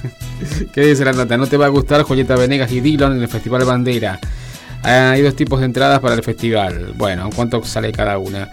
¿Qué 0.74 0.82
dice 0.82 1.06
la 1.06 1.12
nota? 1.12 1.38
No 1.38 1.46
te 1.46 1.56
va 1.56 1.64
a 1.64 1.70
gustar 1.70 2.02
Julieta 2.02 2.36
Venegas 2.36 2.70
y 2.70 2.80
Dillon 2.80 3.16
en 3.16 3.22
el 3.22 3.28
Festival 3.28 3.64
Bandera. 3.64 4.20
Hay 4.82 5.22
dos 5.22 5.34
tipos 5.34 5.60
de 5.60 5.66
entradas 5.66 6.00
para 6.00 6.14
el 6.14 6.22
festival. 6.22 6.92
Bueno, 6.96 7.30
¿cuánto 7.34 7.64
sale 7.64 7.92
cada 7.92 8.18
una? 8.18 8.50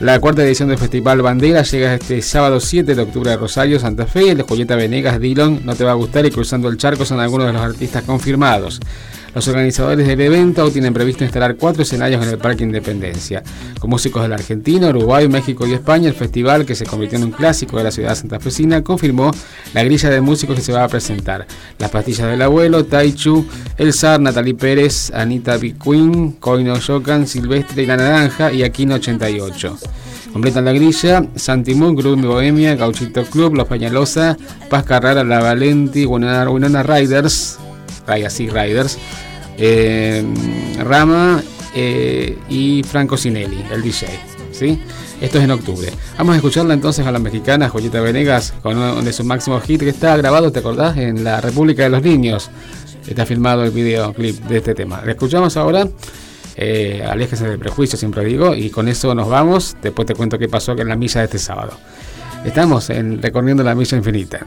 La 0.00 0.18
cuarta 0.18 0.42
edición 0.42 0.68
del 0.68 0.78
Festival 0.78 1.22
Bandera 1.22 1.62
llega 1.62 1.94
este 1.94 2.20
sábado 2.20 2.58
7 2.58 2.94
de 2.94 3.02
octubre 3.02 3.30
a 3.32 3.36
Rosario, 3.36 3.78
Santa 3.78 4.06
Fe. 4.06 4.30
El 4.30 4.38
de 4.38 4.42
Julieta 4.42 4.76
Venegas, 4.76 5.20
Dillon, 5.20 5.60
No 5.64 5.74
Te 5.76 5.84
Va 5.84 5.92
a 5.92 5.94
Gustar 5.94 6.26
y 6.26 6.30
Cruzando 6.30 6.68
el 6.68 6.78
Charco 6.78 7.04
son 7.04 7.20
algunos 7.20 7.46
de 7.46 7.52
los 7.52 7.62
artistas 7.62 8.02
confirmados. 8.02 8.80
Los 9.34 9.48
organizadores 9.48 10.06
del 10.06 10.20
evento 10.20 10.70
tienen 10.70 10.94
previsto 10.94 11.24
instalar 11.24 11.56
cuatro 11.56 11.82
escenarios 11.82 12.24
en 12.24 12.30
el 12.30 12.38
Parque 12.38 12.62
Independencia. 12.62 13.42
Con 13.80 13.90
músicos 13.90 14.22
de 14.22 14.28
la 14.28 14.36
Argentina, 14.36 14.88
Uruguay, 14.88 15.28
México 15.28 15.66
y 15.66 15.72
España, 15.72 16.08
el 16.08 16.14
festival, 16.14 16.64
que 16.64 16.76
se 16.76 16.86
convirtió 16.86 17.18
en 17.18 17.24
un 17.24 17.30
clásico 17.32 17.76
de 17.76 17.84
la 17.84 17.90
ciudad 17.90 18.14
santafesina, 18.14 18.82
confirmó 18.82 19.32
la 19.72 19.82
grilla 19.82 20.08
de 20.08 20.20
músicos 20.20 20.54
que 20.54 20.62
se 20.62 20.72
va 20.72 20.84
a 20.84 20.88
presentar. 20.88 21.46
Las 21.78 21.90
pastillas 21.90 22.28
del 22.28 22.42
abuelo, 22.42 22.84
Taichu, 22.84 23.44
El 23.76 23.92
Zar, 23.92 24.20
Natalie 24.20 24.54
Pérez, 24.54 25.10
Anita 25.12 25.56
B. 25.56 25.74
Queen, 25.82 26.32
Coino 26.38 26.78
Yokan, 26.78 27.26
Silvestre 27.26 27.82
y 27.82 27.86
La 27.86 27.96
Naranja 27.96 28.52
y 28.52 28.62
Aquino 28.62 28.94
88. 28.94 29.78
Completan 30.32 30.64
la 30.64 30.72
grilla 30.72 31.26
Santi 31.34 31.74
Moon, 31.74 31.94
Grupo 31.94 32.26
Bohemia, 32.26 32.76
Gauchito 32.76 33.24
Club, 33.24 33.54
Los 33.54 33.66
Pañalosa, 33.66 34.36
Paz 34.70 34.84
Carrara, 34.84 35.24
La 35.24 35.40
Valenti, 35.40 36.06
Winona 36.06 36.82
Riders, 36.82 37.58
Sea 38.06 38.52
Riders, 38.52 38.98
eh, 39.58 40.24
Rama 40.82 41.42
eh, 41.74 42.38
y 42.48 42.82
Franco 42.82 43.16
Sinelli, 43.16 43.64
el 43.72 43.82
DJ. 43.82 44.08
¿sí? 44.52 44.78
Esto 45.20 45.38
es 45.38 45.44
en 45.44 45.50
octubre. 45.50 45.90
Vamos 46.18 46.34
a 46.34 46.36
escucharla 46.36 46.74
entonces 46.74 47.06
a 47.06 47.12
la 47.12 47.18
mexicana 47.18 47.68
Joyita 47.68 48.00
Venegas 48.00 48.54
con 48.62 48.76
uno 48.76 49.02
de 49.02 49.12
sus 49.12 49.24
máximos 49.24 49.68
hits 49.68 49.84
que 49.84 49.90
está 49.90 50.16
grabado, 50.16 50.52
¿te 50.52 50.58
acordás? 50.58 50.96
En 50.96 51.24
la 51.24 51.40
República 51.40 51.84
de 51.84 51.90
los 51.90 52.02
Niños. 52.02 52.50
Está 53.06 53.26
filmado 53.26 53.64
el 53.64 53.70
videoclip 53.70 54.36
de 54.44 54.58
este 54.58 54.74
tema. 54.74 55.02
La 55.04 55.12
escuchamos 55.12 55.56
ahora. 55.56 55.86
Eh, 56.56 57.04
aléjese 57.08 57.48
del 57.48 57.58
prejuicio, 57.58 57.98
siempre 57.98 58.24
digo. 58.24 58.54
Y 58.54 58.70
con 58.70 58.88
eso 58.88 59.14
nos 59.14 59.28
vamos. 59.28 59.76
Después 59.82 60.06
te 60.06 60.14
cuento 60.14 60.38
qué 60.38 60.48
pasó 60.48 60.72
en 60.72 60.88
la 60.88 60.96
milla 60.96 61.20
de 61.20 61.26
este 61.26 61.38
sábado. 61.38 61.72
Estamos 62.44 62.90
en 62.90 63.20
recorriendo 63.20 63.62
la 63.62 63.74
milla 63.74 63.96
infinita. 63.96 64.46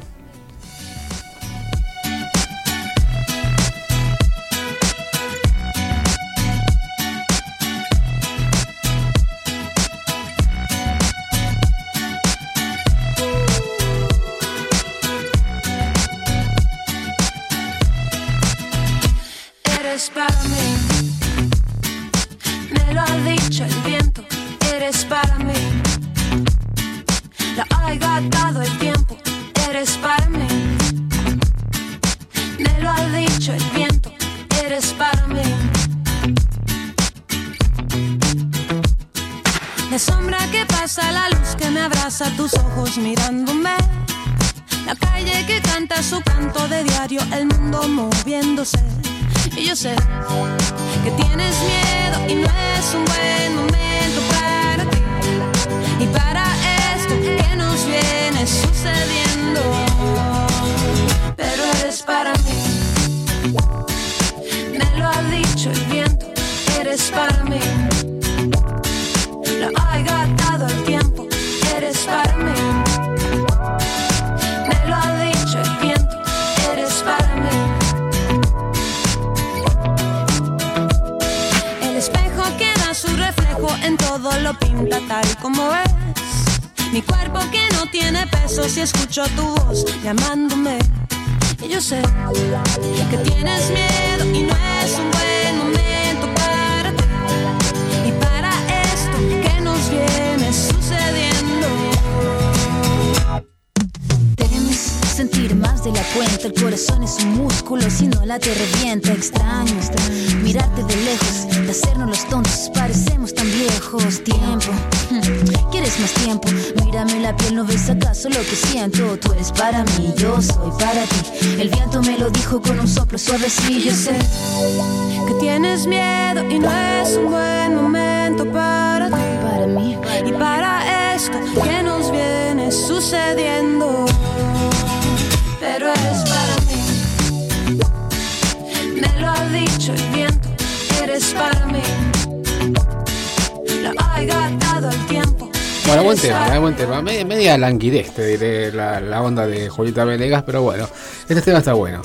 Media, 147.47 147.57
languidez, 147.59 148.11
te 148.13 148.25
diré, 148.25 148.73
la, 148.73 149.21
onda 149.21 149.47
de 149.47 149.69
Julieta 149.69 150.03
Venegas, 150.03 150.43
pero 150.45 150.63
bueno, 150.63 150.85
este 151.29 151.41
tema 151.41 151.59
está 151.59 151.71
bueno. 151.71 152.01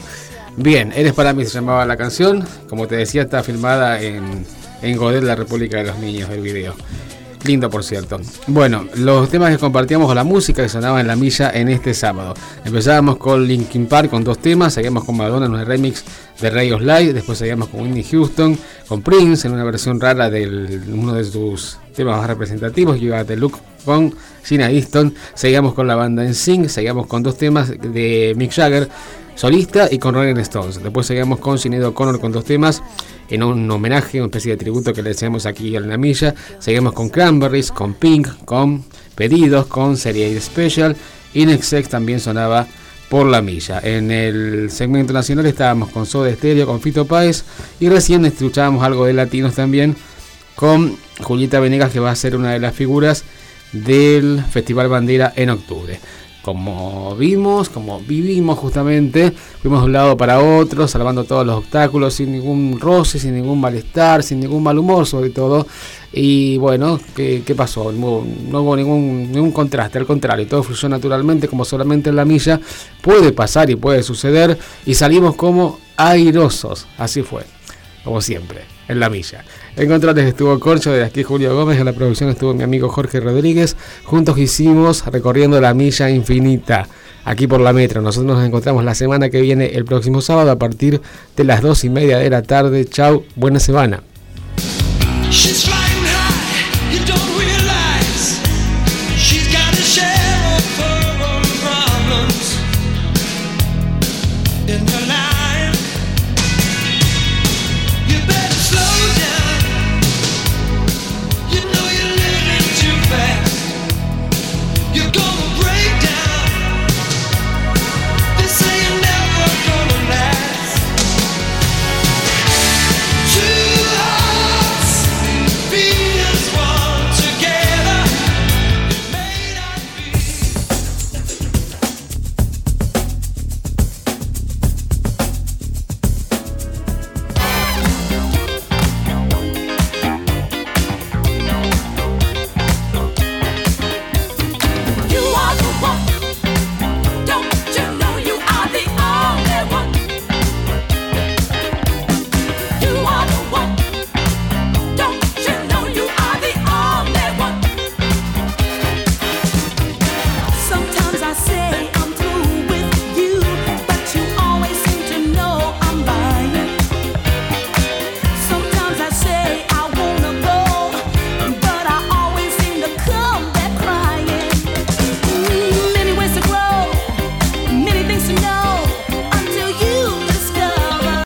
Bien, 0.57 0.93
Eres 0.95 1.15
para 1.15 1.33
mí 1.33 1.45
se 1.45 1.55
llamaba 1.55 1.85
la 1.85 1.97
canción. 1.97 2.47
Como 2.69 2.87
te 2.87 2.95
decía, 2.95 3.23
está 3.23 3.43
filmada 3.43 4.01
en, 4.01 4.47
en 4.83 4.97
Godet, 4.97 5.25
la 5.25 5.35
República 5.35 5.79
de 5.79 5.87
los 5.87 5.99
Niños, 5.99 6.31
el 6.31 6.43
video. 6.43 6.77
Lindo, 7.45 7.69
por 7.71 7.83
cierto. 7.83 8.21
Bueno, 8.47 8.85
los 8.95 9.29
temas 9.31 9.51
que 9.51 9.59
compartíamos 9.59 10.07
con 10.07 10.15
la 10.15 10.23
música 10.23 10.63
que 10.63 10.69
sonaba 10.69 11.01
en 11.01 11.09
la 11.09 11.17
milla 11.17 11.51
en 11.53 11.71
este 11.71 11.93
sábado. 11.93 12.35
Empezábamos 12.65 13.17
con 13.17 13.45
Linkin 13.45 13.87
Park 13.87 14.11
con 14.11 14.23
dos 14.23 14.39
temas, 14.39 14.75
seguíamos 14.75 15.03
con 15.03 15.17
Madonna 15.17 15.47
en 15.47 15.55
un 15.55 15.65
remix 15.67 16.05
de 16.41 16.51
Ray 16.51 16.71
of 16.71 16.83
después 16.83 17.37
seguíamos 17.37 17.67
con 17.67 17.81
Whitney 17.81 18.05
Houston, 18.05 18.57
con 18.87 19.03
Prince 19.03 19.49
en 19.49 19.55
una 19.55 19.65
versión 19.65 20.01
rara 20.01 20.31
de 20.31 20.81
uno 20.87 21.15
de 21.15 21.25
sus 21.25 21.79
temas 21.97 22.19
más 22.19 22.29
representativos, 22.29 23.01
You 23.01 23.11
Got 23.11 23.27
the 23.27 23.37
Look 23.37 23.59
con 23.83 24.15
Gina 24.45 24.71
Easton, 24.71 25.15
seguíamos 25.35 25.75
con 25.75 25.87
la 25.87 25.95
banda 25.95 26.25
en 26.25 26.35
Sing, 26.35 26.69
seguíamos 26.69 27.07
con 27.07 27.23
dos 27.23 27.37
temas 27.37 27.71
de 27.71 28.35
Mick 28.37 28.53
Jagger, 28.53 28.89
solista 29.35 29.89
y 29.91 29.99
con 29.99 30.15
Rolling 30.15 30.37
Stones. 30.41 30.83
Después 30.83 31.07
seguimos 31.07 31.39
con 31.39 31.59
Sinead 31.59 31.85
O'Connor 31.85 32.21
con 32.21 32.33
dos 32.33 32.45
temas 32.45 32.83
en 33.29 33.43
un 33.43 33.71
homenaje, 33.71 34.19
una 34.19 34.27
especie 34.27 34.53
de 34.53 34.59
tributo 34.59 34.93
que 34.93 35.03
le 35.03 35.11
hacemos 35.11 35.47
aquí 35.47 35.75
en 35.75 35.89
la 35.89 35.97
milla. 35.97 36.35
Seguimos 36.59 36.93
con 36.93 37.09
Cranberries, 37.09 37.73
con 37.73 37.95
Pink, 37.95 38.29
con 38.45 38.85
Pedidos, 39.15 39.67
con 39.67 39.97
Serie 39.97 40.39
Special. 40.41 40.95
Y 41.35 41.47
Nexex 41.47 41.89
también 41.89 42.21
sonaba 42.21 42.67
por 43.09 43.27
la 43.27 43.41
milla. 43.41 43.81
En 43.83 44.11
el 44.11 44.71
segmento 44.71 45.13
nacional 45.13 45.47
estábamos 45.47 45.91
con 45.91 46.05
Soda 46.05 46.33
Stereo, 46.35 46.67
con 46.67 46.81
Fito 46.81 47.07
Páez. 47.07 47.45
Y 47.81 47.89
recién 47.89 48.25
escuchábamos 48.27 48.85
algo 48.85 49.07
de 49.07 49.15
latinos 49.15 49.55
también 49.55 49.97
con 50.55 50.97
Julieta 51.23 51.59
Venegas, 51.59 51.91
que 51.91 52.01
va 52.01 52.11
a 52.11 52.17
ser 52.17 52.37
una 52.37 52.53
de 52.53 52.59
las 52.59 52.75
figuras 52.75 53.25
del 53.73 54.43
Festival 54.51 54.89
Bandera 54.89 55.33
en 55.37 55.51
octubre 55.51 55.99
como 56.43 57.15
vimos, 57.15 57.69
como 57.69 58.01
vivimos 58.01 58.59
justamente, 58.59 59.31
fuimos 59.31 59.81
de 59.81 59.87
un 59.87 59.93
lado 59.93 60.17
para 60.17 60.41
otro, 60.41 60.89
salvando 60.89 61.23
todos 61.25 61.47
los 61.47 61.59
obstáculos, 61.59 62.15
sin 62.15 62.33
ningún 62.33 62.81
roce, 62.81 63.21
sin 63.21 63.35
ningún 63.35 63.61
malestar, 63.61 64.25
sin 64.25 64.41
ningún 64.41 64.63
mal 64.63 64.77
humor 64.77 65.07
sobre 65.07 65.31
todo. 65.31 65.67
Y 66.13 66.59
bueno, 66.59 67.01
¿qué, 67.15 67.55
pasó? 67.57 67.93
No 67.93 68.61
hubo 68.61 68.77
ningún, 68.77 69.31
ningún 69.31 69.53
contraste, 69.53 69.99
al 69.99 70.07
contrario, 70.07 70.47
todo 70.49 70.65
fluyó 70.65 70.89
naturalmente 70.89 71.47
como 71.47 71.65
solamente 71.65 72.11
en 72.11 72.17
la 72.17 72.25
milla 72.25 72.61
puede 73.01 73.33
pasar 73.33 73.71
y 73.71 73.77
puede 73.77 74.03
suceder 74.03 74.59
y 74.85 74.95
salimos 74.95 75.37
como 75.37 75.79
airosos, 75.97 76.89
así 76.99 77.23
fue, 77.23 77.45
como 78.03 78.21
siempre, 78.21 78.63
en 78.89 78.99
la 78.99 79.09
milla. 79.09 79.45
En 79.75 79.91
estuvo 80.19 80.61
Corcho, 80.61 80.93
de 80.93 81.03
aquí 81.03 81.23
Julio 81.23 81.57
Gómez, 81.57 81.79
en 81.79 81.87
la 81.87 81.95
producción 81.95 82.29
estuvo 82.29 82.53
mi 82.53 82.63
amigo 82.63 82.91
Jorge 82.91 83.21
Rodríguez. 83.21 83.77
Juntos 84.05 84.37
hicimos 84.39 85.05
recorriendo 85.07 85.61
la 85.61 85.73
milla 85.73 86.11
infinita 86.11 86.87
aquí 87.25 87.47
por 87.47 87.61
la 87.61 87.73
metro. 87.73 88.03
Nosotros 88.03 88.37
nos 88.37 88.47
encontramos 88.47 88.85
la 88.85 88.95
semana 88.95 89.31
que 89.31 89.41
viene, 89.41 89.67
el 89.75 89.87
próximo 89.87 90.21
sábado, 90.21 90.51
a 90.51 90.59
partir 90.59 91.01
de 91.37 91.45
las 91.45 91.63
dos 91.63 91.85
y 91.85 91.89
media 91.89 92.19
de 92.19 92.29
la 92.29 92.43
tarde. 92.43 92.85
Chau, 92.85 93.25
buena 93.35 93.61
semana. 93.61 94.03